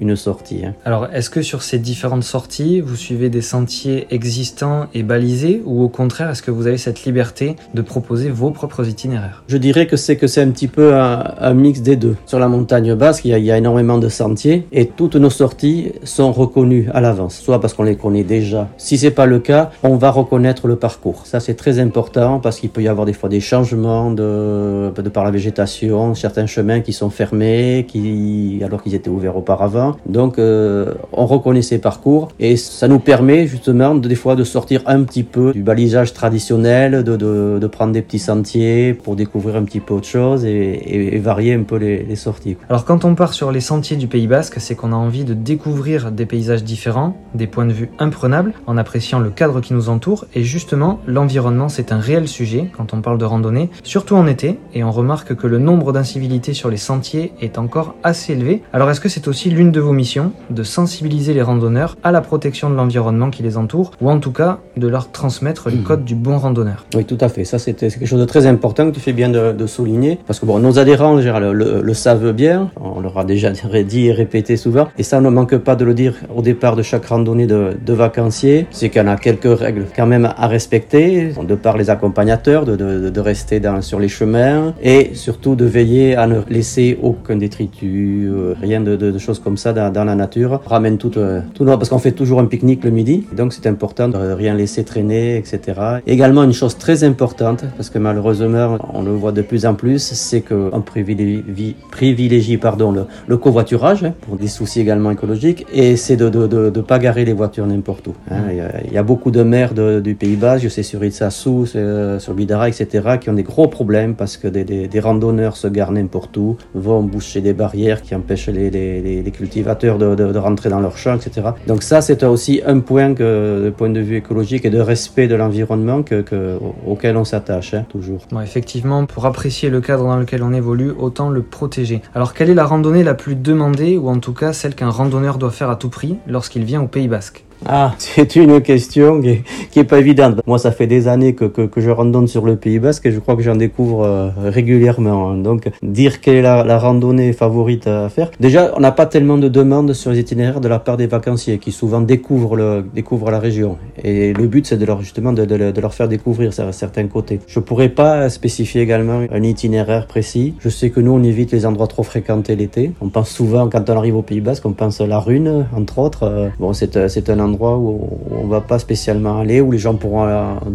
une 0.00 0.16
sortie. 0.16 0.64
Hein. 0.64 0.74
Alors, 0.84 1.08
est-ce 1.12 1.30
que 1.30 1.42
sur 1.42 1.62
ces 1.62 1.78
différentes 1.78 2.24
sorties, 2.24 2.80
vous 2.80 2.96
suivez 2.96 3.28
des 3.28 3.42
sentiers 3.42 4.06
existants 4.10 4.86
et 4.94 5.02
balisés 5.02 5.62
ou 5.64 5.82
au 5.82 5.88
contraire, 5.88 6.30
est-ce 6.30 6.42
que 6.42 6.50
vous 6.50 6.66
avez 6.66 6.78
cette 6.78 7.04
liberté 7.04 7.56
de 7.74 7.82
proposer 7.82 8.30
vos 8.30 8.50
propres 8.50 8.88
itinéraires? 8.88 9.44
Je 9.48 9.56
dirais 9.56 9.86
que 9.86 9.96
c'est 9.96 10.16
que 10.16 10.26
c'est 10.26 10.42
un 10.42 10.50
petit 10.50 10.68
peu 10.68 10.94
un, 10.94 11.34
un, 11.38 11.54
mix 11.54 11.82
des 11.82 11.96
deux. 11.96 12.16
Sur 12.26 12.38
la 12.38 12.48
montagne 12.48 12.94
basque, 12.94 13.24
il 13.24 13.30
y, 13.30 13.34
a, 13.34 13.38
il 13.38 13.44
y, 13.44 13.50
a, 13.50 13.58
énormément 13.58 13.98
de 13.98 14.08
sentiers 14.08 14.66
et 14.72 14.86
toutes 14.86 15.16
nos 15.16 15.30
sorties 15.30 15.92
sont 16.04 16.32
reconnues 16.32 16.88
à 16.94 17.00
l'avance, 17.00 17.38
soit 17.38 17.60
parce 17.60 17.74
qu'on 17.74 17.82
les 17.82 17.96
connaît 17.96 18.24
déjà. 18.24 18.68
Si 18.78 18.96
c'est 18.96 19.10
pas 19.10 19.26
le 19.26 19.38
cas, 19.38 19.70
on 19.82 19.96
va 19.96 20.10
reconnaître 20.10 20.66
le 20.66 20.76
parcours. 20.76 21.26
Ça, 21.26 21.40
c'est 21.40 21.54
très 21.54 21.78
important 21.78 22.40
parce 22.40 22.58
qu'il 22.60 22.70
peut 22.70 22.82
y 22.82 22.88
avoir 22.88 23.06
des 23.06 23.12
fois 23.12 23.28
des 23.28 23.40
changements 23.40 24.10
de, 24.10 24.90
de 24.96 25.08
par 25.08 25.24
la 25.24 25.30
végétation, 25.30 26.14
certains 26.14 26.46
chemins 26.46 26.80
qui 26.80 26.92
sont 26.92 27.10
fermés, 27.10 27.84
qui 27.86 28.62
alors 28.64 28.82
qu'ils 28.82 28.94
étaient 28.94 29.10
ouverts 29.10 29.36
auparavant. 29.36 29.89
Donc 30.06 30.38
euh, 30.38 30.94
on 31.12 31.26
reconnaît 31.26 31.62
ces 31.62 31.78
parcours 31.78 32.28
et 32.38 32.56
ça 32.56 32.88
nous 32.88 32.98
permet 32.98 33.46
justement 33.46 33.94
de, 33.94 34.08
des 34.08 34.14
fois 34.14 34.36
de 34.36 34.44
sortir 34.44 34.82
un 34.86 35.02
petit 35.04 35.22
peu 35.22 35.52
du 35.52 35.62
balisage 35.62 36.12
traditionnel, 36.12 37.04
de, 37.04 37.66
prendre 37.70 37.92
des 37.92 38.02
petits 38.02 38.18
sentiers 38.18 38.94
pour 38.94 39.14
découvrir 39.14 39.54
un 39.54 39.62
petit 39.62 39.80
peu 39.80 39.94
autre 39.94 40.08
chose 40.08 40.44
et 40.44 41.18
varier 41.22 41.54
un 41.54 41.62
peu 41.62 41.76
les, 41.76 42.02
les, 42.02 42.16
sorties. 42.16 42.56
Alors 42.68 42.84
quand 42.84 43.04
on 43.04 43.14
part 43.14 43.32
sur 43.32 43.52
les 43.52 43.60
sentiers 43.60 43.96
du 43.96 44.08
Pays 44.08 44.26
Basque, 44.26 44.56
c'est 44.58 44.74
qu'on 44.74 44.92
a 44.92 44.96
envie 44.96 45.24
de 45.24 45.34
découvrir 45.34 46.10
des 46.10 46.26
paysages 46.26 46.64
différents, 46.64 47.16
des 47.34 47.46
points 47.46 47.66
de 47.66 47.72
vue 47.72 47.90
imprenables, 47.98 48.52
en 48.66 48.76
appréciant 48.76 49.20
le 49.20 49.30
cadre 49.30 49.60
qui 49.60 49.72
nous 49.72 49.88
entoure 49.88 50.24
et 50.34 50.42
justement 50.42 51.00
l'environnement 51.06 51.68
c'est 51.68 51.92
un 51.92 51.98
réel 51.98 52.26
sujet 52.28 52.70
quand 52.76 52.92
on 52.94 53.00
parle 53.00 53.18
de 53.18 53.24
randonnée, 53.24 53.70
surtout 53.82 54.16
en 54.16 54.26
été 54.26 54.58
et 54.74 54.82
on 54.84 54.90
remarque 54.90 55.34
que 55.34 55.46
le 55.46 55.58
nombre 55.58 55.92
d'incivilités 55.92 56.54
sur 56.54 56.70
les 56.70 56.76
sentiers 56.76 57.32
est 57.40 57.58
encore 57.58 57.94
assez 58.02 58.32
élevé. 58.32 58.62
Alors 58.72 58.90
est-ce 58.90 59.00
que 59.00 59.08
c'est 59.08 59.28
aussi 59.28 59.50
l'une 59.50 59.72
de 59.72 59.79
de 59.80 59.84
vos 59.86 59.92
missions 59.94 60.32
de 60.50 60.62
sensibiliser 60.62 61.32
les 61.32 61.40
randonneurs 61.40 61.96
à 62.02 62.12
la 62.12 62.20
protection 62.20 62.68
de 62.68 62.74
l'environnement 62.74 63.30
qui 63.30 63.42
les 63.42 63.56
entoure, 63.56 63.92
ou 64.02 64.10
en 64.10 64.18
tout 64.18 64.30
cas 64.30 64.58
de 64.76 64.86
leur 64.86 65.10
transmettre 65.10 65.70
les 65.70 65.78
mmh. 65.78 65.84
codes 65.84 66.04
du 66.04 66.14
bon 66.14 66.36
randonneur. 66.36 66.84
Oui, 66.94 67.06
tout 67.06 67.16
à 67.18 67.30
fait. 67.30 67.44
Ça, 67.44 67.58
c'est 67.58 67.72
quelque 67.72 68.04
chose 68.04 68.20
de 68.20 68.26
très 68.26 68.44
important 68.44 68.90
que 68.90 68.94
tu 68.94 69.00
fais 69.00 69.14
bien 69.14 69.30
de, 69.30 69.52
de 69.52 69.66
souligner, 69.66 70.18
parce 70.26 70.38
que 70.38 70.44
bon, 70.44 70.58
nos 70.58 70.78
adhérents 70.78 71.14
le, 71.14 71.52
le, 71.54 71.80
le, 71.80 71.94
savent 71.94 72.32
bien, 72.32 72.70
on 72.78 73.00
leur 73.00 73.16
a 73.16 73.24
déjà 73.24 73.52
dit 73.88 74.08
et 74.08 74.12
répété 74.12 74.58
souvent, 74.58 74.88
et 74.98 75.02
ça, 75.02 75.16
on 75.16 75.22
ne 75.22 75.30
manque 75.30 75.56
pas 75.56 75.76
de 75.76 75.84
le 75.86 75.94
dire 75.94 76.14
au 76.34 76.42
départ 76.42 76.76
de 76.76 76.82
chaque 76.82 77.06
randonnée 77.06 77.46
de, 77.46 77.70
de 77.82 77.92
vacanciers, 77.94 78.66
c'est 78.70 78.90
qu'il 78.90 79.00
y 79.00 79.04
en 79.04 79.08
a 79.08 79.16
quelques 79.16 79.58
règles 79.58 79.86
quand 79.96 80.06
même 80.06 80.28
à 80.36 80.46
respecter, 80.46 81.32
de 81.42 81.54
par 81.54 81.78
les 81.78 81.88
accompagnateurs, 81.88 82.66
de, 82.66 82.76
de, 82.76 83.08
de 83.08 83.20
rester 83.20 83.60
dans, 83.60 83.80
sur 83.80 83.98
les 83.98 84.08
chemins, 84.08 84.74
et 84.82 85.12
surtout 85.14 85.54
de 85.54 85.64
veiller 85.64 86.16
à 86.16 86.26
ne 86.26 86.40
laisser 86.50 86.98
aucun 87.02 87.36
détritus, 87.36 88.28
euh, 88.30 88.54
rien 88.60 88.82
de 88.82 89.18
choses 89.18 89.38
comme 89.38 89.56
ça 89.56 89.69
dans, 89.72 90.04
la 90.04 90.14
nature, 90.14 90.60
ramène 90.66 90.98
tout, 90.98 91.18
euh, 91.18 91.40
tout 91.54 91.64
parce 91.64 91.88
qu'on 91.88 91.98
fait 91.98 92.12
toujours 92.12 92.40
un 92.40 92.46
pique-nique 92.46 92.84
le 92.84 92.90
midi, 92.90 93.26
donc 93.36 93.52
c'est 93.52 93.66
important 93.66 94.08
de 94.08 94.18
rien 94.18 94.54
laisser 94.54 94.84
traîner, 94.84 95.36
etc. 95.36 95.60
Également 96.06 96.42
une 96.44 96.52
chose 96.52 96.76
très 96.78 97.04
importante, 97.04 97.64
parce 97.76 97.90
que 97.90 97.98
malheureusement 97.98 98.78
on 98.92 99.02
le 99.02 99.12
voit 99.12 99.32
de 99.32 99.42
plus 99.42 99.66
en 99.66 99.74
plus, 99.74 99.98
c'est 99.98 100.40
qu'on 100.40 100.80
privilégie, 100.80 101.76
privilégie 101.90 102.56
pardon, 102.56 102.92
le, 102.92 103.06
le 103.26 103.36
covoiturage, 103.36 104.04
hein, 104.04 104.14
pour 104.22 104.36
des 104.36 104.48
soucis 104.48 104.80
également 104.80 105.10
écologiques, 105.10 105.66
et 105.72 105.96
c'est 105.96 106.16
de 106.16 106.26
ne 106.26 106.46
de, 106.46 106.70
de, 106.70 106.80
pas 106.80 106.98
garer 106.98 107.24
les 107.24 107.32
voitures 107.32 107.66
n'importe 107.66 108.08
où. 108.08 108.14
Hein. 108.30 108.42
Il, 108.50 108.92
y 108.92 108.98
a, 108.98 109.02
beaucoup 109.02 109.30
de 109.30 109.42
maires 109.42 109.74
du 109.74 110.14
Pays 110.14 110.36
Bas, 110.36 110.58
je 110.58 110.68
sais 110.68 110.82
sur 110.82 111.04
Itzassou, 111.04 111.66
sur 111.66 112.34
Bidara, 112.34 112.68
etc., 112.68 113.18
qui 113.20 113.30
ont 113.30 113.34
des 113.34 113.42
gros 113.42 113.68
problèmes 113.68 114.14
parce 114.14 114.36
que 114.36 114.48
des, 114.48 114.64
des, 114.64 115.00
randonneurs 115.00 115.56
se 115.56 115.66
garent 115.68 115.92
n'importe 115.92 116.36
où, 116.36 116.56
vont 116.74 117.02
boucher 117.02 117.40
des 117.40 117.52
barrières 117.52 118.02
qui 118.02 118.14
empêchent 118.14 118.48
les, 118.48 118.70
les, 118.70 119.30
cultivateurs 119.30 119.49
de, 119.54 120.38
rentrer 120.38 120.68
dans 120.68 120.80
leur 120.80 120.96
champ, 120.96 121.16
etc. 121.16 121.48
Donc 121.66 121.82
ça, 121.82 122.00
c'est 122.00 122.22
aussi 122.24 122.60
un 122.66 122.80
point 122.80 123.10
de 123.10 123.72
point 123.76 123.90
de 123.90 124.00
vue 124.00 124.16
écologique 124.16 124.64
et 124.64 124.70
de 124.70 124.80
respect 124.80 125.28
de 125.28 125.34
l'environnement 125.34 126.02
que, 126.02 126.22
que, 126.22 126.58
auquel 126.86 127.16
on 127.16 127.24
s'attache, 127.24 127.74
hein, 127.74 127.84
toujours. 127.88 128.26
Effectivement, 128.42 129.06
pour 129.06 129.26
apprécier 129.26 129.70
le 129.70 129.80
cadre 129.80 130.04
dans 130.04 130.16
lequel 130.16 130.42
on 130.42 130.52
évolue, 130.52 130.90
autant 130.90 131.30
le 131.30 131.42
protéger. 131.42 132.02
Alors, 132.14 132.34
quelle 132.34 132.50
est 132.50 132.54
la 132.54 132.64
randonnée 132.64 133.04
la 133.04 133.14
plus 133.14 133.34
demandée, 133.34 133.96
ou 133.96 134.08
en 134.08 134.18
tout 134.18 134.32
cas 134.32 134.52
celle 134.52 134.74
qu'un 134.74 134.90
randonneur 134.90 135.38
doit 135.38 135.50
faire 135.50 135.70
à 135.70 135.76
tout 135.76 135.90
prix 135.90 136.16
lorsqu'il 136.26 136.64
vient 136.64 136.82
au 136.82 136.88
Pays 136.88 137.08
Basque? 137.08 137.44
Ah, 137.66 137.94
c'est 137.98 138.36
une 138.36 138.60
question 138.60 139.20
qui 139.20 139.28
est, 139.28 139.42
qui 139.70 139.78
est, 139.80 139.84
pas 139.84 139.98
évidente. 139.98 140.40
Moi, 140.46 140.58
ça 140.58 140.72
fait 140.72 140.86
des 140.86 141.08
années 141.08 141.34
que, 141.34 141.50
je 141.76 141.90
randonne 141.90 142.26
sur 142.26 142.44
le 142.44 142.56
Pays 142.56 142.78
Basque 142.78 143.06
et 143.06 143.12
je 143.12 143.18
crois 143.18 143.36
que 143.36 143.42
j'en 143.42 143.56
découvre 143.56 144.04
euh, 144.04 144.30
régulièrement. 144.44 145.34
Donc, 145.34 145.68
dire 145.82 146.20
quelle 146.20 146.36
est 146.36 146.42
la, 146.42 146.78
randonnée 146.78 147.32
favorite 147.32 147.86
à 147.86 148.08
faire. 148.08 148.30
Déjà, 148.40 148.72
on 148.76 148.80
n'a 148.80 148.92
pas 148.92 149.06
tellement 149.06 149.36
de 149.38 149.48
demandes 149.48 149.92
sur 149.92 150.10
les 150.10 150.20
itinéraires 150.20 150.60
de 150.60 150.68
la 150.68 150.78
part 150.78 150.96
des 150.96 151.06
vacanciers 151.06 151.58
qui 151.58 151.72
souvent 151.72 152.00
découvrent, 152.00 152.56
la 152.56 153.38
région. 153.38 153.76
Et 154.02 154.32
le 154.32 154.46
but, 154.46 154.66
c'est 154.66 154.78
de 154.78 154.84
leur, 154.84 155.02
justement, 155.02 155.32
de, 155.32 155.80
leur 155.80 155.94
faire 155.94 156.08
découvrir 156.08 156.52
certains 156.52 157.06
côtés. 157.06 157.40
Je 157.46 157.60
pourrais 157.60 157.90
pas 157.90 158.28
spécifier 158.30 158.80
également 158.80 159.22
un 159.30 159.42
itinéraire 159.42 160.06
précis. 160.06 160.54
Je 160.60 160.68
sais 160.68 160.90
que 160.90 161.00
nous, 161.00 161.12
on 161.12 161.22
évite 161.22 161.52
les 161.52 161.66
endroits 161.66 161.86
trop 161.86 162.02
fréquentés 162.02 162.56
l'été. 162.56 162.92
On 163.00 163.08
pense 163.08 163.30
souvent, 163.30 163.68
quand 163.68 163.88
on 163.90 163.96
arrive 163.96 164.16
au 164.16 164.22
Pays 164.22 164.40
Basque, 164.40 164.64
on 164.64 164.72
pense 164.72 165.00
à 165.00 165.06
la 165.06 165.18
Rune, 165.18 165.66
entre 165.76 165.98
autres. 165.98 166.50
Bon, 166.58 166.72
c'est 166.72 166.96
un 167.30 167.38
endroit 167.38 167.49
endroits 167.50 167.76
où 167.78 168.08
on 168.30 168.46
va 168.46 168.60
pas 168.60 168.78
spécialement 168.78 169.38
aller, 169.40 169.60
où 169.60 169.70
les 169.72 169.78
gens 169.78 169.94
pourront, 169.94 170.26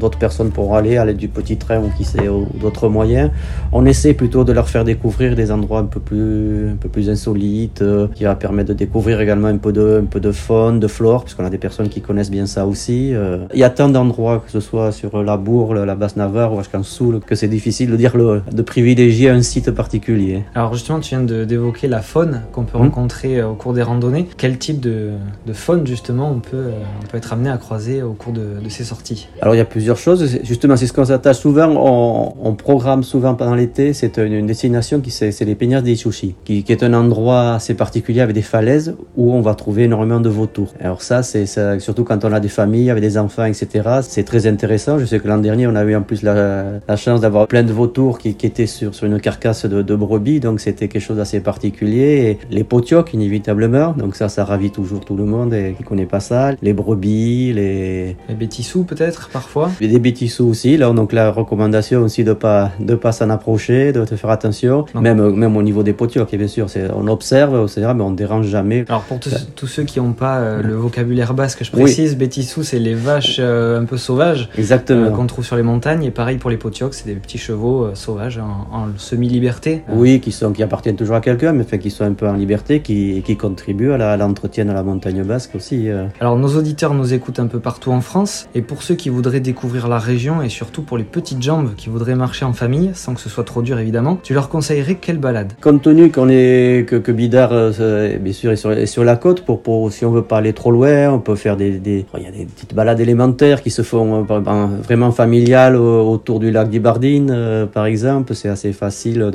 d'autres 0.01 0.19
personnes 0.19 0.51
pourront 0.51 0.75
aller, 0.75 0.97
aller 0.97 1.13
du 1.13 1.27
petit 1.27 1.57
train 1.57 1.79
ou 1.79 1.89
qui 1.97 2.03
sait, 2.03 2.27
d'autres 2.61 2.89
moyens. 2.89 3.31
On 3.71 3.85
essaie 3.85 4.13
plutôt 4.13 4.43
de 4.43 4.53
leur 4.53 4.67
faire 4.69 4.83
découvrir 4.83 5.35
des 5.35 5.51
endroits 5.51 5.79
un 5.79 5.85
peu 5.85 5.99
plus, 5.99 6.69
un 6.69 6.75
peu 6.75 6.89
plus 6.89 7.09
insolites, 7.09 7.81
euh, 7.81 8.07
qui 8.15 8.23
va 8.23 8.35
permettre 8.35 8.69
de 8.69 8.73
découvrir 8.73 9.19
également 9.21 9.47
un 9.47 9.57
peu 9.57 9.71
de, 9.71 10.01
un 10.03 10.05
peu 10.05 10.19
de 10.19 10.31
faune, 10.31 10.79
de 10.79 10.87
flore, 10.87 11.23
puisqu'on 11.23 11.45
a 11.45 11.49
des 11.49 11.57
personnes 11.57 11.89
qui 11.89 12.01
connaissent 12.01 12.31
bien 12.31 12.45
ça 12.45 12.65
aussi. 12.65 13.13
Euh. 13.13 13.45
Il 13.53 13.59
y 13.59 13.63
a 13.63 13.69
tant 13.69 13.89
d'endroits, 13.89 14.43
que 14.45 14.51
ce 14.51 14.59
soit 14.59 14.91
sur 14.91 15.23
la 15.23 15.37
Bourle, 15.37 15.83
la 15.83 15.95
Basse-Navarre 15.95 16.53
ou 16.53 16.57
jusqu'en 16.59 16.83
Soule, 16.83 17.19
que 17.19 17.35
c'est 17.35 17.47
difficile 17.47 17.89
de 17.91 17.97
dire 17.97 18.15
le, 18.17 18.41
de 18.51 18.61
privilégier 18.61 19.29
un 19.29 19.41
site 19.41 19.71
particulier. 19.71 20.43
Alors 20.53 20.73
justement, 20.73 20.99
tu 20.99 21.15
viens 21.15 21.23
d'évoquer 21.23 21.87
la 21.87 22.01
faune 22.01 22.41
qu'on 22.51 22.63
peut 22.63 22.77
hum. 22.77 22.83
rencontrer 22.83 23.39
euh, 23.39 23.49
au 23.49 23.55
cours 23.55 23.73
des 23.73 23.83
randonnées. 23.83 24.27
Quel 24.37 24.57
type 24.57 24.79
de, 24.79 25.11
de 25.45 25.53
faune 25.53 25.85
justement 25.87 26.31
on 26.31 26.39
peut, 26.39 26.64
on 26.65 27.05
peut 27.07 27.17
être 27.17 27.33
amené 27.33 27.49
à 27.49 27.57
croiser 27.57 28.01
au 28.01 28.13
cours 28.13 28.33
de, 28.33 28.57
ces 28.69 28.83
sorties 28.83 29.27
Alors 29.41 29.55
il 29.55 29.57
y 29.57 29.61
a 29.61 29.65
plusieurs 29.65 29.97
choses. 29.97 30.39
Justement, 30.43 30.75
c'est 30.75 30.87
ce 30.87 30.93
qu'on 30.93 31.05
s'attache 31.05 31.37
souvent. 31.37 31.69
On, 31.69 32.33
on, 32.41 32.55
programme 32.55 33.03
souvent 33.03 33.35
pendant 33.35 33.55
l'été. 33.55 33.93
C'est 33.93 34.17
une, 34.17 34.45
destination 34.45 35.01
qui 35.01 35.11
c'est 35.11 35.39
les 35.41 35.55
Peñas 35.55 35.81
de 35.81 35.89
Ichushi, 35.89 36.35
qui, 36.45 36.63
est 36.67 36.83
un 36.83 36.93
endroit 36.93 37.55
assez 37.55 37.73
particulier 37.73 38.21
avec 38.21 38.35
des 38.35 38.41
falaises 38.41 38.95
où 39.15 39.33
on 39.33 39.41
va 39.41 39.55
trouver 39.55 39.83
énormément 39.83 40.19
de 40.19 40.29
vautours. 40.29 40.73
Alors 40.79 41.01
ça, 41.01 41.23
c'est 41.23 41.45
surtout 41.79 42.03
quand 42.03 42.25
on 42.25 42.33
a 42.33 42.39
des 42.39 42.49
familles 42.49 42.89
avec 42.89 43.01
des 43.01 43.17
enfants, 43.17 43.45
etc. 43.45 43.89
C'est 44.01 44.23
très 44.23 44.47
intéressant. 44.47 44.99
Je 44.99 45.05
sais 45.05 45.19
que 45.19 45.27
l'an 45.27 45.37
dernier, 45.37 45.67
on 45.67 45.75
a 45.75 45.83
eu 45.83 45.95
en 45.95 46.01
plus 46.01 46.23
la, 46.23 46.79
chance 46.95 47.21
d'avoir 47.21 47.47
plein 47.47 47.63
de 47.63 47.73
vautours 47.73 48.19
qui, 48.19 48.35
qui 48.35 48.45
étaient 48.45 48.67
sur, 48.67 48.91
une 49.03 49.19
carcasse 49.19 49.65
de, 49.65 49.81
de 49.81 49.95
brebis, 49.95 50.39
donc 50.39 50.59
c'était 50.59 50.87
quelque 50.87 51.01
chose 51.01 51.17
d'assez 51.17 51.39
particulier. 51.39 52.39
Et 52.51 52.55
les 52.55 52.63
potiocs, 52.63 53.13
inévitablement, 53.13 53.91
donc 53.91 54.15
ça, 54.15 54.29
ça 54.29 54.45
ravit 54.45 54.71
toujours 54.71 55.03
tout 55.03 55.15
le 55.15 55.25
monde 55.25 55.53
et 55.53 55.75
qui 55.77 55.83
connaît 55.83 56.05
pas 56.05 56.19
ça. 56.19 56.51
Les 56.61 56.73
brebis, 56.73 57.53
les... 57.53 58.15
Les 58.29 58.35
bêtissous 58.35 58.83
peut-être, 58.83 59.29
parfois 59.29 59.71
Des 59.79 59.99
bêtissous 59.99 60.45
aussi. 60.45 60.77
Là, 60.77 60.91
donc 60.91 61.13
la 61.13 61.31
recommandation 61.31 62.01
aussi 62.01 62.23
de 62.23 62.33
pas 62.33 62.71
de 62.79 62.95
pas 62.95 63.11
s'en 63.11 63.29
approcher, 63.29 63.91
de 63.91 64.03
te 64.05 64.15
faire 64.15 64.29
attention. 64.29 64.85
Même, 64.95 65.31
même 65.31 65.57
au 65.57 65.63
niveau 65.63 65.83
des 65.83 65.93
potiocs, 65.93 66.33
bien 66.35 66.47
sûr, 66.47 66.67
on 66.95 67.07
observe, 67.07 67.67
mais 67.77 68.03
on 68.03 68.11
dérange 68.11 68.47
jamais. 68.47 68.85
Alors 68.87 69.03
pour 69.03 69.19
tous, 69.19 69.67
ceux 69.67 69.83
qui 69.83 69.99
n'ont 69.99 70.13
pas 70.13 70.37
euh, 70.37 70.61
le 70.61 70.75
vocabulaire 70.75 71.33
basque, 71.33 71.63
je 71.63 71.71
précise, 71.71 72.17
oui. 72.19 72.63
c'est 72.63 72.79
les 72.79 72.93
vaches 72.93 73.37
euh, 73.39 73.81
un 73.81 73.85
peu 73.85 73.97
sauvages 73.97 74.49
Exactement. 74.57 75.05
Euh, 75.05 75.09
qu'on 75.09 75.27
trouve 75.27 75.45
sur 75.45 75.55
les 75.55 75.63
montagnes. 75.63 76.03
Et 76.03 76.11
pareil 76.11 76.37
pour 76.37 76.49
les 76.49 76.57
potiocs, 76.57 76.93
c'est 76.93 77.05
des 77.05 77.15
petits 77.15 77.37
chevaux 77.37 77.89
sauvages 77.93 78.39
en, 78.39 78.87
semi-liberté. 78.97 79.83
Oui, 79.89 80.19
qui, 80.19 80.31
sont, 80.31 80.51
qui 80.51 80.63
appartiennent 80.63 80.95
toujours 80.95 81.15
à 81.15 81.21
quelqu'un, 81.21 81.53
mais 81.53 81.65
qui 81.65 81.89
sont 81.89 82.03
un 82.03 82.13
peu 82.13 82.27
en 82.27 82.33
liberté, 82.33 82.81
qui, 82.81 83.21
qui 83.25 83.35
contribuent 83.35 83.91
à 83.91 84.17
l'entretien 84.17 84.65
de 84.65 84.71
la 84.71 84.83
montagne 84.83 85.23
basque 85.23 85.55
aussi. 85.55 85.87
Alors 86.19 86.34
nos 86.37 86.55
auditeurs 86.57 86.93
nous 86.93 87.13
écoutent 87.13 87.39
un 87.39 87.47
peu 87.47 87.59
partout 87.59 87.91
en 87.91 88.01
France. 88.01 88.47
Et 88.55 88.61
pour 88.61 88.83
ceux 88.83 88.95
qui 88.95 89.09
voudraient 89.09 89.39
découvrir 89.39 89.87
la 89.87 89.99
région, 89.99 90.41
et 90.41 90.49
surtout 90.49 90.81
pour 90.81 90.97
les 90.97 91.03
petites 91.03 91.41
jambes 91.41 91.71
qui 91.75 91.89
voudraient 91.89 92.15
marcher 92.15 92.45
en 92.45 92.53
famille, 92.53 92.91
sans 92.93 93.13
que 93.13 93.21
ce 93.21 93.29
soit 93.29 93.43
trop 93.43 93.61
dur 93.61 93.79
évidemment, 93.79 94.17
tu 94.21 94.33
leur 94.33 94.49
conseillerais 94.49 94.95
quelle 94.95 95.17
balade? 95.17 95.53
Compte 95.61 95.81
tenu 95.81 96.11
qu'on 96.11 96.29
est 96.29 96.85
que, 96.87 97.11
Bidar, 97.11 97.49
euh, 97.51 98.17
bien 98.17 98.33
sûr, 98.33 98.51
est 98.51 98.85
sur, 98.85 99.03
la 99.03 99.15
côte, 99.15 99.41
pour, 99.41 99.61
pour 99.61 99.91
si 99.91 100.05
on 100.05 100.11
veut 100.11 100.23
pas 100.23 100.37
aller 100.37 100.53
trop 100.53 100.71
loin, 100.71 101.09
on 101.11 101.19
peut 101.19 101.35
faire 101.35 101.57
des, 101.57 101.71
des 101.79 102.05
il 102.17 102.23
y 102.23 102.27
a 102.27 102.31
des 102.31 102.45
petites 102.45 102.73
balades 102.73 102.99
élémentaires 102.99 103.61
qui 103.61 103.71
se 103.71 103.81
font 103.81 104.25
euh, 104.29 104.77
vraiment 104.83 105.11
familiales 105.11 105.75
autour 105.75 106.39
du 106.39 106.51
lac 106.51 106.69
d'Ibardine, 106.69 107.31
euh, 107.31 107.65
par 107.65 107.85
exemple, 107.85 108.35
c'est 108.35 108.49
assez 108.49 108.73
facile 108.73 109.31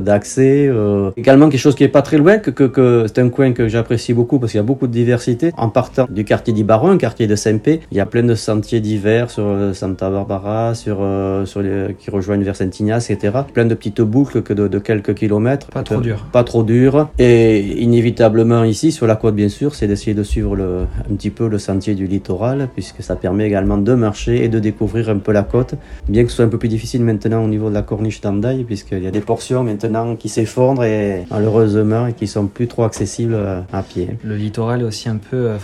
d'accès. 0.00 0.70
également 1.16 1.48
quelque 1.48 1.60
chose 1.60 1.74
qui 1.74 1.84
est 1.84 1.88
pas 1.88 2.02
très 2.02 2.18
loin, 2.18 2.38
que, 2.38 2.50
que, 2.50 2.64
que 2.64 3.06
c'est 3.06 3.20
un 3.20 3.28
coin 3.28 3.52
que 3.52 3.68
j'apprécie 3.68 4.12
beaucoup 4.12 4.38
parce 4.38 4.52
qu'il 4.52 4.58
y 4.58 4.60
a 4.60 4.64
beaucoup 4.64 4.86
de 4.86 4.92
diversité. 4.92 5.52
En 5.56 5.68
partant 5.68 6.06
du 6.12 6.24
quartier 6.24 6.52
d'Ibaron, 6.52 6.90
un 6.90 6.98
quartier 6.98 7.26
de 7.26 7.36
Saint-Pé, 7.36 7.80
il 7.90 7.96
y 7.96 8.00
a 8.00 8.06
plein 8.06 8.22
de 8.22 8.34
sentiers 8.34 8.80
divers 8.80 9.30
sur 9.30 9.44
Santa 9.74 10.10
Barbara, 10.10 10.74
sur, 10.74 10.98
sur 11.44 11.62
les, 11.62 11.96
qui 11.98 12.10
rejoignent 12.10 12.42
vers 12.42 12.56
Saint-Ignace, 12.56 13.10
etc. 13.10 13.38
Plein 13.52 13.64
de 13.64 13.74
petites 13.74 14.00
boucles 14.00 14.42
que 14.42 14.52
de, 14.52 14.78
quelques 14.78 15.14
kilomètres. 15.14 15.68
Pas 15.68 15.82
trop 15.82 16.00
dur. 16.00 16.26
Pas 16.32 16.44
trop 16.44 16.62
dur. 16.62 17.08
Et 17.18 17.82
inévitablement 17.82 18.64
ici, 18.64 18.92
sur 18.92 19.06
la 19.06 19.16
côte 19.16 19.34
bien 19.34 19.48
sûr, 19.48 19.74
c'est 19.74 19.86
d'essayer 19.86 20.14
de 20.14 20.22
suivre 20.22 20.56
le, 20.56 20.86
un 21.10 21.14
petit 21.14 21.30
peu 21.30 21.48
le 21.48 21.58
sentier 21.58 21.94
du 21.94 22.06
littoral, 22.06 22.68
puisque 22.74 23.02
ça 23.02 23.16
permet 23.16 23.46
également 23.46 23.78
de 23.78 23.94
marcher 23.94 24.44
et 24.44 24.48
de 24.48 24.58
découvrir 24.58 25.08
un 25.08 25.18
peu 25.18 25.32
la 25.32 25.42
côte, 25.42 25.74
bien 26.08 26.24
que 26.24 26.30
ce 26.30 26.36
soit 26.36 26.44
un 26.44 26.48
peu 26.48 26.58
plus 26.58 26.68
difficile 26.68 27.02
maintenant 27.02 27.44
au 27.44 27.48
niveau 27.48 27.68
de 27.68 27.74
la 27.74 27.82
corniche 27.82 28.20
d'Andaï, 28.20 28.64
puisqu'il 28.64 29.02
y 29.02 29.06
a 29.06 29.10
des 29.10 29.20
portions 29.20 29.64
maintenant 29.64 30.16
qui 30.16 30.28
s'effondrent 30.28 30.84
et 30.84 31.24
malheureusement 31.30 32.12
qui 32.12 32.26
sont 32.26 32.46
plus 32.46 32.66
trop 32.66 32.84
accessibles 32.84 33.36
à 33.72 33.82
pied. 33.82 34.08
Le 34.24 34.36
littoral 34.36 34.82
est 34.82 34.84
aussi 34.84 35.08
un 35.08 35.16
peu 35.16 35.36
euh, 35.36 35.58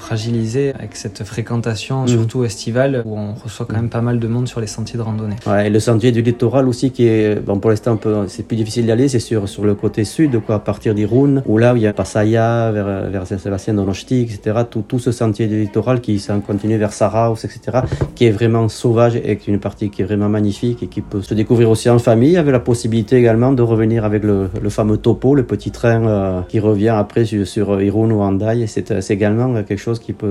avec 0.75 0.97
cette 0.97 1.25
fréquentation, 1.25 2.05
mmh. 2.05 2.09
surtout 2.09 2.45
estivale, 2.45 3.03
où 3.05 3.17
on 3.17 3.35
reçoit 3.35 3.67
quand 3.67 3.77
même 3.77 3.91
pas 3.91 4.01
mal 4.01 4.19
de 4.19 4.29
monde 4.29 4.49
sur 4.49 4.61
les 4.61 4.67
sentiers 4.67 4.97
de 4.97 5.03
randonnée. 5.03 5.37
Ouais, 5.47 5.67
et 5.67 5.71
le 5.71 5.81
sentier 5.81 6.13
du 6.13 6.23
littoral 6.23 6.69
aussi 6.69 6.91
qui 6.91 7.07
est, 7.07 7.41
bon 7.41 7.59
pour 7.59 7.71
l'instant 7.71 7.99
c'est 8.29 8.47
plus 8.47 8.57
difficile 8.57 8.85
d'y 8.85 8.93
aller, 8.93 9.09
c'est 9.09 9.19
sur, 9.19 9.49
sur 9.49 9.65
le 9.65 9.75
côté 9.75 10.05
sud, 10.05 10.41
quoi, 10.45 10.57
à 10.57 10.59
partir 10.59 10.95
d'Irun, 10.95 11.43
où 11.47 11.59
là 11.59 11.75
où 11.75 11.77
il 11.77 11.83
y 11.83 11.87
a 11.87 11.93
Passaya, 11.93 12.71
vers, 12.73 13.11
vers 13.11 13.27
Saint-Sébastien, 13.27 13.75
Donosti, 13.75 14.23
etc. 14.23 14.61
Tout, 14.71 14.85
tout 14.87 14.99
ce 14.99 15.13
sentier 15.13 15.47
du 15.47 15.61
littoral 15.61 16.01
qui 16.01 16.19
s'en 16.19 16.41
continue 16.41 16.77
vers 16.77 16.93
Saraus, 16.93 17.45
etc. 17.45 17.81
qui 18.15 18.27
est 18.27 18.31
vraiment 18.31 18.69
sauvage 18.69 19.17
et 19.17 19.37
qui 19.37 19.51
est 19.51 19.55
une 19.55 19.61
partie 19.61 19.91
qui 19.91 20.03
est 20.03 20.05
vraiment 20.05 20.29
magnifique 20.29 20.83
et 20.83 20.87
qui 20.87 21.01
peut 21.01 21.23
se 21.23 21.35
découvrir 21.35 21.71
aussi 21.71 21.91
en 21.91 21.99
famille, 21.99 22.37
avec 22.37 22.53
la 22.53 22.61
possibilité 22.61 23.17
également 23.17 23.53
de 23.53 23.63
revenir 23.63 24.05
avec 24.05 24.23
le, 24.25 24.49
le 24.61 24.71
fameux 24.71 24.99
topo, 24.99 25.35
le 25.35 25.45
petit 25.45 25.71
train 25.71 26.07
euh, 26.07 26.41
qui 26.49 26.61
revient 26.61 26.89
après 26.89 27.25
sur, 27.25 27.47
sur 27.47 27.81
Irun 27.83 28.11
ou 28.11 28.21
Andai. 28.21 28.67
C'est 28.67 29.11
également 29.11 29.63
quelque 29.63 29.79
chose 29.79 29.99
qui 29.99 30.13
peut 30.13 30.28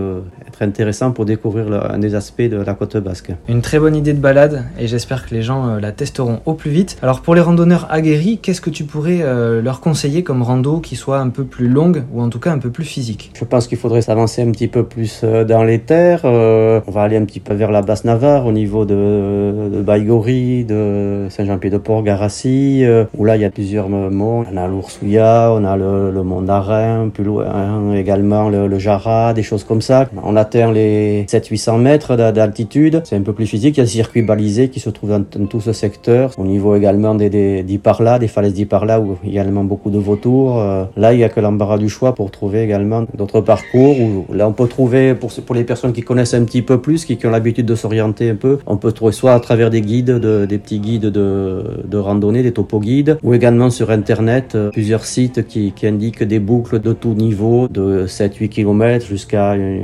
être 0.47 0.61
intéressant 0.61 1.11
pour 1.11 1.25
découvrir 1.25 1.91
un 1.91 1.99
des 1.99 2.15
aspects 2.15 2.41
de 2.41 2.57
la 2.57 2.73
côte 2.73 2.97
basque. 2.97 3.31
Une 3.47 3.61
très 3.61 3.79
bonne 3.79 3.95
idée 3.95 4.13
de 4.13 4.19
balade 4.19 4.65
et 4.79 4.87
j'espère 4.87 5.27
que 5.27 5.33
les 5.33 5.41
gens 5.41 5.67
euh, 5.67 5.79
la 5.79 5.91
testeront 5.91 6.39
au 6.45 6.53
plus 6.53 6.71
vite. 6.71 6.97
Alors 7.01 7.21
pour 7.21 7.35
les 7.35 7.41
randonneurs 7.41 7.87
aguerris, 7.89 8.39
qu'est-ce 8.39 8.61
que 8.61 8.69
tu 8.69 8.83
pourrais 8.83 9.19
euh, 9.21 9.61
leur 9.61 9.79
conseiller 9.79 10.23
comme 10.23 10.41
rando 10.41 10.79
qui 10.79 10.95
soit 10.95 11.19
un 11.19 11.29
peu 11.29 11.43
plus 11.43 11.67
longue 11.67 12.03
ou 12.13 12.21
en 12.21 12.29
tout 12.29 12.39
cas 12.39 12.51
un 12.51 12.59
peu 12.59 12.69
plus 12.69 12.83
physique? 12.83 13.31
Je 13.33 13.45
pense 13.45 13.67
qu'il 13.67 13.77
faudrait 13.77 14.01
s'avancer 14.01 14.41
un 14.41 14.51
petit 14.51 14.67
peu 14.67 14.83
plus 14.83 15.21
euh, 15.23 15.43
dans 15.43 15.63
les 15.63 15.79
terres. 15.79 16.21
on 16.23 16.91
va 16.91 17.01
aller 17.01 17.17
un 17.17 17.25
petit 17.25 17.39
peu 17.39 17.53
vers 17.53 17.71
la 17.71 17.81
basse 17.81 18.05
Navarre 18.05 18.45
au 18.45 18.51
niveau 18.51 18.85
de, 18.85 19.69
de 19.73 19.81
Baïgori, 19.81 20.65
de 20.65 21.27
Saint-Jean-Pied-de-Port, 21.29 22.03
Garassi, 22.03 22.85
où 23.17 23.25
là 23.25 23.35
il 23.35 23.41
y 23.41 23.45
a 23.45 23.49
plusieurs 23.49 23.89
monts. 23.89 24.45
On 24.51 24.57
a 24.57 24.67
l'Oursouya, 24.67 25.51
on 25.53 25.63
a 25.63 25.75
le, 25.77 26.23
mont 26.23 26.41
d'Arin, 26.41 27.09
plus 27.13 27.23
loin 27.23 27.93
également 27.95 28.49
le, 28.49 28.67
le, 28.67 28.79
Jara, 28.79 29.33
des 29.33 29.43
choses 29.43 29.63
comme 29.63 29.81
ça. 29.81 29.86
On 30.23 30.35
atteint 30.35 30.71
les 30.71 31.25
700-800 31.25 31.79
mètres 31.79 32.15
d'altitude. 32.15 33.01
C'est 33.05 33.15
un 33.15 33.21
peu 33.21 33.33
plus 33.33 33.45
physique. 33.45 33.77
Il 33.77 33.79
y 33.79 33.81
a 33.81 33.83
le 33.83 33.89
circuit 33.89 34.21
balisé 34.21 34.69
qui 34.69 34.79
se 34.79 34.89
trouve 34.89 35.09
dans, 35.09 35.45
tout 35.47 35.61
ce 35.61 35.73
secteur. 35.73 36.31
Au 36.37 36.45
niveau 36.45 36.75
également 36.75 37.15
des, 37.15 37.29
des 37.29 37.63
d'Iparla, 37.63 38.19
des 38.19 38.27
falaises 38.27 38.53
d'Iparla 38.53 38.99
où 38.99 39.17
il 39.23 39.31
y 39.31 39.39
a 39.39 39.41
également 39.41 39.63
beaucoup 39.63 39.89
de 39.89 39.97
vautours. 39.97 40.59
Euh, 40.59 40.85
là, 40.95 41.13
il 41.13 41.19
y 41.19 41.23
a 41.23 41.29
que 41.29 41.39
l'embarras 41.39 41.77
du 41.77 41.89
choix 41.89 42.15
pour 42.15 42.31
trouver 42.31 42.63
également 42.63 43.05
d'autres 43.13 43.41
parcours 43.41 43.99
où 43.99 44.25
là 44.33 44.47
on 44.47 44.53
peut 44.53 44.67
trouver 44.67 45.15
pour, 45.15 45.31
les 45.55 45.63
personnes 45.63 45.93
qui 45.93 46.01
connaissent 46.01 46.33
un 46.33 46.43
petit 46.43 46.61
peu 46.61 46.79
plus, 46.79 47.05
qui, 47.05 47.17
ont 47.25 47.29
l'habitude 47.29 47.65
de 47.65 47.75
s'orienter 47.75 48.29
un 48.29 48.35
peu, 48.35 48.59
on 48.65 48.77
peut 48.77 48.91
trouver 48.91 49.11
soit 49.11 49.33
à 49.33 49.39
travers 49.39 49.69
des 49.69 49.81
guides, 49.81 50.11
de, 50.11 50.45
des 50.45 50.57
petits 50.57 50.79
guides 50.79 51.05
de, 51.05 51.97
randonnée, 51.97 52.43
des 52.43 52.51
topo 52.51 52.79
guides, 52.79 53.17
ou 53.23 53.33
également 53.33 53.69
sur 53.69 53.89
internet 53.89 54.53
euh, 54.55 54.69
plusieurs 54.69 55.05
sites 55.05 55.47
qui, 55.47 55.71
qui 55.71 55.87
indiquent 55.87 56.23
des 56.23 56.39
boucles 56.39 56.79
de 56.79 56.93
tout 56.93 57.13
niveau, 57.13 57.67
de 57.67 58.05
7-8 58.07 58.49
km 58.49 59.05
jusqu'à 59.05 59.55
une, 59.55 59.76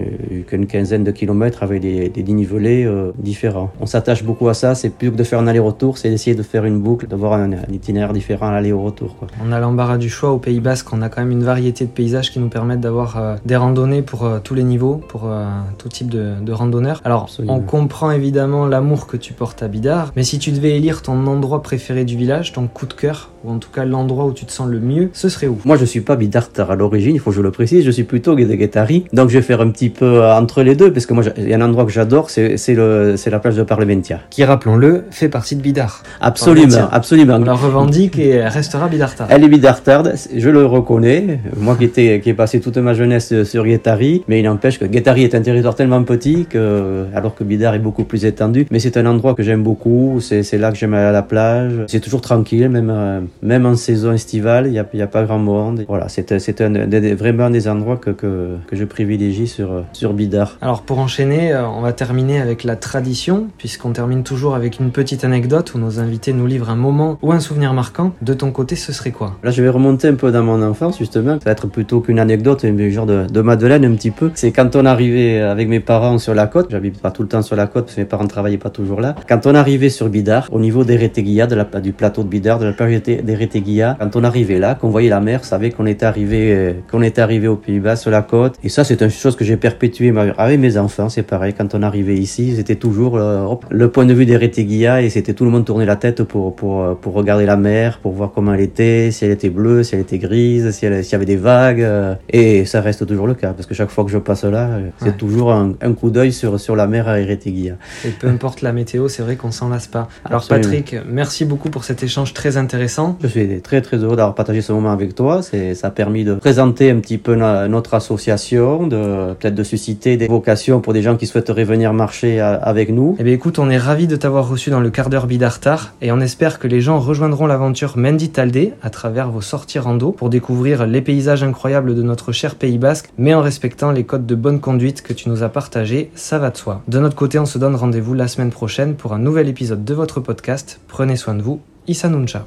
une, 0.52 0.66
quinzaine 0.68 1.04
de 1.04 1.12
kilomètres 1.12 1.64
avec 1.64 1.82
des, 1.82 2.10
des 2.10 2.24
dénivelés 2.24 2.86
euh, 2.86 3.12
différents. 3.18 3.72
On 3.82 3.86
s'attache 3.86 4.24
beaucoup 4.24 4.48
à 4.50 4.54
ça, 4.54 4.76
c'est 4.76 4.90
plus 4.90 5.12
que 5.12 5.16
de 5.16 5.24
faire 5.24 5.40
un 5.40 5.48
aller-retour, 5.48 5.98
c'est 5.98 6.10
d'essayer 6.10 6.36
de 6.36 6.44
faire 6.44 6.66
une 6.66 6.80
boucle, 6.80 7.08
d'avoir 7.08 7.34
un, 7.34 7.52
un 7.54 7.72
itinéraire 7.72 8.14
différent 8.14 8.48
à 8.48 8.52
l'aller 8.52 8.72
au 8.72 8.82
retour. 8.82 9.16
Quoi. 9.18 9.28
On 9.46 9.52
a 9.52 9.60
l'embarras 9.60 9.98
du 9.98 10.10
choix 10.10 10.32
au 10.32 10.38
Pays 10.38 10.60
Basque, 10.60 10.88
on 10.94 11.02
a 11.02 11.10
quand 11.10 11.22
même 11.22 11.32
une 11.32 11.44
variété 11.44 11.86
de 11.86 11.90
paysages 11.90 12.32
qui 12.32 12.40
nous 12.40 12.50
permettent 12.50 12.82
d'avoir 12.82 13.18
euh, 13.18 13.36
des 13.46 13.56
randonnées 13.56 14.02
pour 14.02 14.26
euh, 14.26 14.40
tous 14.44 14.56
les 14.56 14.64
niveaux, 14.64 15.02
pour 15.08 15.24
euh, 15.26 15.46
tout 15.78 15.90
type 15.90 16.10
de, 16.10 16.34
de 16.42 16.52
randonneurs. 16.52 17.02
Alors, 17.04 17.24
Absolument. 17.24 17.56
on 17.56 17.60
comprend 17.62 18.12
évidemment 18.12 18.66
l'amour 18.68 19.08
que 19.08 19.18
tu 19.18 19.34
portes 19.34 19.64
à 19.64 19.68
Bidar, 19.68 20.12
mais 20.16 20.24
si 20.24 20.40
tu 20.40 20.52
devais 20.52 20.78
élire 20.78 21.02
ton 21.02 21.26
endroit 21.28 21.62
préféré 21.62 22.06
du 22.06 22.18
village, 22.18 22.54
ton 22.54 22.68
coup 22.68 22.86
de 22.86 22.94
cœur, 22.94 23.32
ou 23.44 23.52
en 23.52 23.58
tout 23.58 23.70
cas 23.70 23.86
l'endroit 23.86 24.26
où 24.26 24.34
tu 24.34 24.46
te 24.46 24.52
sens 24.52 24.68
le 24.68 24.80
mieux, 24.80 25.10
ce 25.14 25.30
serait 25.30 25.48
où? 25.48 25.58
Moi, 25.66 25.78
je 25.78 25.86
suis 25.86 26.02
pas 26.02 26.16
Bidartar 26.16 26.72
à 26.72 26.76
l'origine, 26.76 27.16
il 27.16 27.20
faut 27.20 27.32
que 27.32 27.36
je 27.36 27.42
le 27.42 27.52
précise, 27.52 27.84
je 27.86 27.92
suis 27.92 28.04
plutôt 28.04 28.36
Guédéguetari, 28.36 29.06
donc 29.14 29.30
je 29.30 29.36
vais 29.38 29.42
faire 29.44 29.62
un 29.62 29.70
petit 29.70 29.83
peu 29.90 30.24
entre 30.24 30.64
les 30.64 30.76
deux, 30.76 30.92
parce 30.92 31.06
que 31.06 31.14
moi, 31.14 31.24
il 31.38 31.50
y 31.50 31.54
a 31.54 31.58
un 31.58 31.62
endroit 31.62 31.86
que 31.86 31.92
j'adore, 31.92 32.30
c'est 32.30 32.76
la 32.76 33.40
plage 33.40 33.56
de 33.56 33.64
Parlementia. 33.64 34.20
Qui, 34.30 34.44
rappelons-le, 34.44 35.06
fait 35.12 35.30
partie 35.30 35.56
de 35.56 35.62
Bidar. 35.62 36.04
Absolument, 36.22 36.90
absolument. 36.92 37.36
On 37.36 37.44
la 37.44 37.54
revendique 37.54 38.18
et 38.20 38.30
elle 38.30 38.48
restera 38.48 38.88
Bidartard. 38.88 39.28
Elle 39.30 39.44
est 39.44 39.48
Bidartarde, 39.48 40.14
je 40.36 40.50
le 40.50 40.66
reconnais. 40.66 41.40
Moi 41.58 41.76
qui, 41.76 41.86
étais, 41.86 42.22
qui 42.22 42.30
ai 42.30 42.34
passé 42.34 42.60
toute 42.60 42.78
ma 42.78 42.94
jeunesse 42.94 43.44
sur 43.44 43.66
Guétari, 43.66 44.24
mais 44.28 44.40
il 44.40 44.44
n'empêche 44.44 44.80
que 44.80 44.86
Guétari 44.86 45.24
est 45.24 45.36
un 45.36 45.42
territoire 45.42 45.76
tellement 45.76 46.04
petit 46.04 46.46
que, 46.46 47.06
alors 47.16 47.36
que 47.36 47.44
Bidar 47.44 47.76
est 47.76 47.80
beaucoup 47.80 48.04
plus 48.04 48.26
étendu. 48.26 48.66
Mais 48.72 48.80
c'est 48.80 48.98
un 48.98 49.06
endroit 49.06 49.34
que 49.34 49.44
j'aime 49.44 49.64
beaucoup, 49.64 50.20
c'est 50.22 50.58
là 50.58 50.72
que 50.72 50.78
j'aime 50.78 50.94
aller 50.94 51.08
à 51.08 51.12
la 51.12 51.24
plage. 51.24 51.74
C'est 51.88 52.00
toujours 52.00 52.22
tranquille, 52.22 52.70
même, 52.70 52.92
euh, 52.92 53.22
même 53.42 53.66
en 53.66 53.76
saison 53.76 54.14
estivale, 54.14 54.68
il 54.68 54.72
n'y 54.72 54.80
a, 54.80 54.86
a, 55.04 55.08
pas 55.08 55.24
grand 55.24 55.40
monde. 55.40 55.86
Voilà, 55.88 56.08
c'est 56.10 56.32
vraiment 56.32 57.44
un 57.46 57.50
des 57.50 57.68
endroits 57.68 57.98
que, 57.98 58.12
que, 58.12 58.56
que 58.68 58.76
je 58.76 58.86
privilégie 58.86 59.48
sur, 59.48 59.73
sur 59.94 60.14
Bidar. 60.14 60.58
Alors 60.62 60.82
pour 60.82 61.00
enchaîner, 61.00 61.56
on 61.56 61.82
va 61.82 61.94
terminer 61.94 62.40
avec 62.40 62.64
la 62.64 62.76
tradition, 62.76 63.48
puisqu'on 63.58 63.92
termine 63.92 64.24
toujours 64.24 64.56
avec 64.56 64.80
une 64.80 64.92
petite 64.92 65.24
anecdote 65.24 65.74
où 65.74 65.78
nos 65.80 66.00
invités 66.00 66.34
nous 66.34 66.48
livrent 66.48 66.70
un 66.70 66.76
moment 66.76 67.18
ou 67.22 67.32
un 67.32 67.40
souvenir 67.40 67.74
marquant. 67.74 68.14
De 68.22 68.34
ton 68.34 68.52
côté, 68.52 68.76
ce 68.76 68.94
serait 68.94 69.12
quoi? 69.12 69.36
Là, 69.44 69.52
je 69.52 69.62
vais 69.62 69.70
remonter 69.70 70.08
un 70.08 70.16
peu 70.16 70.32
dans 70.32 70.44
mon 70.44 70.62
enfance, 70.62 70.98
justement. 70.98 71.34
Ça 71.40 71.46
va 71.46 71.52
être 71.52 71.68
plutôt 71.68 72.02
qu'une 72.02 72.20
anecdote, 72.20 72.64
mais 72.64 72.92
genre 72.92 73.06
de, 73.06 73.26
de 73.26 73.42
Madeleine 73.42 73.86
un 73.86 73.94
petit 73.94 74.12
peu. 74.12 74.32
C'est 74.36 74.52
quand 74.52 74.76
on 74.76 74.86
arrivait 74.86 75.40
avec 75.42 75.68
mes 75.68 75.80
parents 75.80 76.18
sur 76.18 76.34
la 76.34 76.48
côte, 76.48 76.68
j'habite 76.72 77.02
pas 77.02 77.12
tout 77.12 77.22
le 77.22 77.28
temps 77.28 77.42
sur 77.42 77.56
la 77.56 77.68
côte 77.68 77.86
parce 77.86 77.96
que 77.96 78.02
mes 78.02 78.08
parents 78.08 78.24
ne 78.24 78.30
travaillaient 78.30 78.58
pas 78.58 78.70
toujours 78.70 79.02
là. 79.02 79.16
Quand 79.28 79.46
on 79.46 79.56
arrivait 79.56 79.90
sur 79.90 80.10
Bidar, 80.10 80.48
au 80.52 80.60
niveau 80.60 80.84
des 80.84 80.96
Rétéguillas, 80.96 81.48
de 81.48 81.56
la, 81.56 81.64
du 81.64 81.94
plateau 81.94 82.24
de 82.24 82.30
Bidar, 82.30 82.60
de 82.60 82.66
la 82.66 82.74
plage 82.74 83.02
des 83.04 83.36
Rétéguillas, 83.36 83.98
quand 84.00 84.16
on 84.16 84.24
arrivait 84.24 84.60
là, 84.60 84.76
qu'on 84.76 84.90
voyait 84.90 85.10
la 85.10 85.20
mer, 85.20 85.40
on 85.42 85.46
savait 85.46 85.72
qu'on 85.72 85.86
était 85.86 86.06
arrivé, 86.06 86.54
euh, 86.54 86.74
qu'on 86.92 87.02
était 87.02 87.22
arrivé 87.22 87.48
au 87.48 87.56
Pays-Bas 87.56 87.96
sur 87.96 88.12
la 88.12 88.22
côte. 88.22 88.56
Et 88.64 88.70
ça, 88.70 88.84
c'est 88.84 89.02
une 89.02 89.10
chose 89.10 89.36
que 89.36 89.46
j'ai 89.46 89.58
perpétuée 89.64 90.14
avec 90.38 90.60
mes 90.60 90.78
enfants. 90.78 91.08
C'est 91.08 91.24
pareil, 91.24 91.54
quand 91.58 91.74
on 91.74 91.84
arrivait 91.84 92.18
ici, 92.18 92.54
c'était 92.58 92.76
toujours 92.76 93.16
euh, 93.16 93.56
le 93.70 93.90
point 93.90 94.06
de 94.06 94.14
vue 94.14 94.26
des 94.26 94.36
Rétéguillas 94.36 95.02
et 95.02 95.10
c'était 95.10 95.34
tout 95.34 95.46
le 95.46 95.52
monde 95.52 95.64
tournait 95.64 95.86
la 95.86 95.96
tête 95.96 96.24
pour, 96.24 96.54
pour, 96.54 96.84
euh, 96.84 96.96
pour 97.02 97.14
regarder 97.14 97.46
la 97.46 97.56
mer, 97.56 98.00
pour 98.00 98.12
voir 98.12 98.32
comment 98.36 98.54
elle 98.54 98.60
était, 98.60 99.10
si 99.12 99.24
elle 99.24 99.32
était 99.32 99.50
bleue, 99.50 99.84
si 99.84 99.96
elle 99.96 100.02
était 100.02 100.18
grise, 100.18 100.72
si 100.72 100.80
s'il 100.80 101.12
y 101.14 101.16
avait 101.16 101.24
des 101.24 101.38
vagues. 101.38 101.88
Et 102.30 102.66
ça 102.66 102.82
reste 102.82 103.08
toujours 103.08 103.26
le 103.26 103.36
cas 103.36 103.54
parce 103.54 103.66
que 103.66 103.74
chaque 103.74 103.90
fois 103.90 104.04
que 104.04 104.12
je 104.12 104.18
passe 104.18 104.44
là, 104.44 104.68
c'est 104.98 105.16
toujours 105.16 105.54
un, 105.54 105.76
un 105.82 105.94
coup 105.94 106.10
d'œil 106.10 106.34
sur, 106.34 106.60
sur 106.60 106.76
la 106.76 106.86
mer 106.86 107.08
à 107.08 107.22
Ereteguia. 107.22 107.76
Et 108.06 108.10
peu 108.10 108.28
importe 108.28 108.62
la 108.64 108.74
météo, 108.74 109.08
c'est 109.08 109.24
vrai 109.24 109.38
qu'on 109.38 109.52
s'en 109.52 109.70
lasse 109.70 109.88
pas. 109.88 110.10
Alors 110.26 110.46
Patrick, 110.46 110.98
merci 111.08 111.46
beaucoup 111.46 111.70
pour 111.70 111.86
cet 111.86 112.04
échange 112.04 112.34
très 112.34 112.58
intéressant. 112.58 113.18
Je 113.22 113.28
suis 113.28 113.62
très 113.62 113.82
très 113.82 113.96
heureux 113.98 114.18
d'avoir 114.18 114.36
partagé 114.36 114.62
ce 114.62 114.74
moment 114.74 114.92
avec 114.92 115.16
toi. 115.16 115.42
C'est, 115.42 115.74
ça 115.74 115.88
a 115.88 115.92
permis 115.92 116.26
de 116.26 116.34
présenter 116.36 116.92
un 116.92 117.00
petit 117.00 117.18
peu 117.18 117.36
notre 117.36 117.94
association, 117.94 118.88
de 118.88 119.34
peut-être 119.44 119.56
de 119.56 119.64
susciter 119.64 120.16
des 120.16 120.28
vocations 120.28 120.80
pour 120.80 120.94
des 120.94 121.02
gens 121.02 121.18
qui 121.18 121.28
souhaiteraient 121.28 121.66
venir 121.66 121.92
marcher 121.92 122.40
avec 122.40 122.90
nous. 122.90 123.18
Eh 123.20 123.24
bien 123.24 123.34
écoute, 123.34 123.60
on 123.60 123.70
est 123.70 123.78
ravis 123.78 124.08
de 124.08 124.16
t'avoir 124.16 124.48
reçu 124.48 124.70
dans 124.70 124.80
le 124.80 124.90
quart 124.90 125.10
d'heure 125.10 125.28
Bidartar 125.28 125.94
et 126.02 126.14
on 126.14 126.22
espère 126.22 126.60
que 126.60 126.68
les 126.68 126.80
gens 126.80 127.00
rejoindront 127.00 127.46
l'aventure 127.46 127.98
Mendy 127.98 128.30
Taldé 128.30 128.74
à 128.82 128.90
travers 128.90 129.30
vos 129.30 129.42
sorties 129.42 129.80
rando 129.80 130.14
pour 130.14 130.30
découvrir 130.30 130.88
les 130.88 131.02
paysages 131.02 131.44
incroyables 131.44 131.94
de 131.94 132.04
notre 132.04 132.32
cher 132.32 132.56
Pays 132.56 132.78
Basque, 132.78 133.10
mais 133.18 133.34
en 133.34 133.42
respectant 133.42 133.92
les 133.92 134.06
codes 134.06 134.26
de 134.26 134.36
bonne 134.36 134.62
conduite 134.62 135.02
que 135.02 135.12
tu 135.12 135.28
nous 135.28 135.44
as 135.44 135.50
partagés, 135.50 136.10
ça 136.16 136.40
va 136.40 136.50
de 136.50 136.58
soi. 136.58 136.82
De 136.88 137.00
notre 137.00 137.16
côté, 137.16 137.38
on 137.38 137.46
se 137.46 137.58
donne 137.58 137.76
rendez-vous 137.76 138.14
la 138.14 138.30
semaine 138.30 138.52
prochaine 138.52 138.96
pour 138.96 139.12
un 139.12 139.20
nouvel 139.20 139.50
épisode 139.50 139.84
de 139.84 139.94
votre 139.94 140.22
podcast. 140.22 140.80
Prenez 140.88 141.18
soin 141.18 141.36
de 141.36 141.42
vous. 141.42 141.60
Issa 141.88 142.08
Nuncha. 142.08 142.46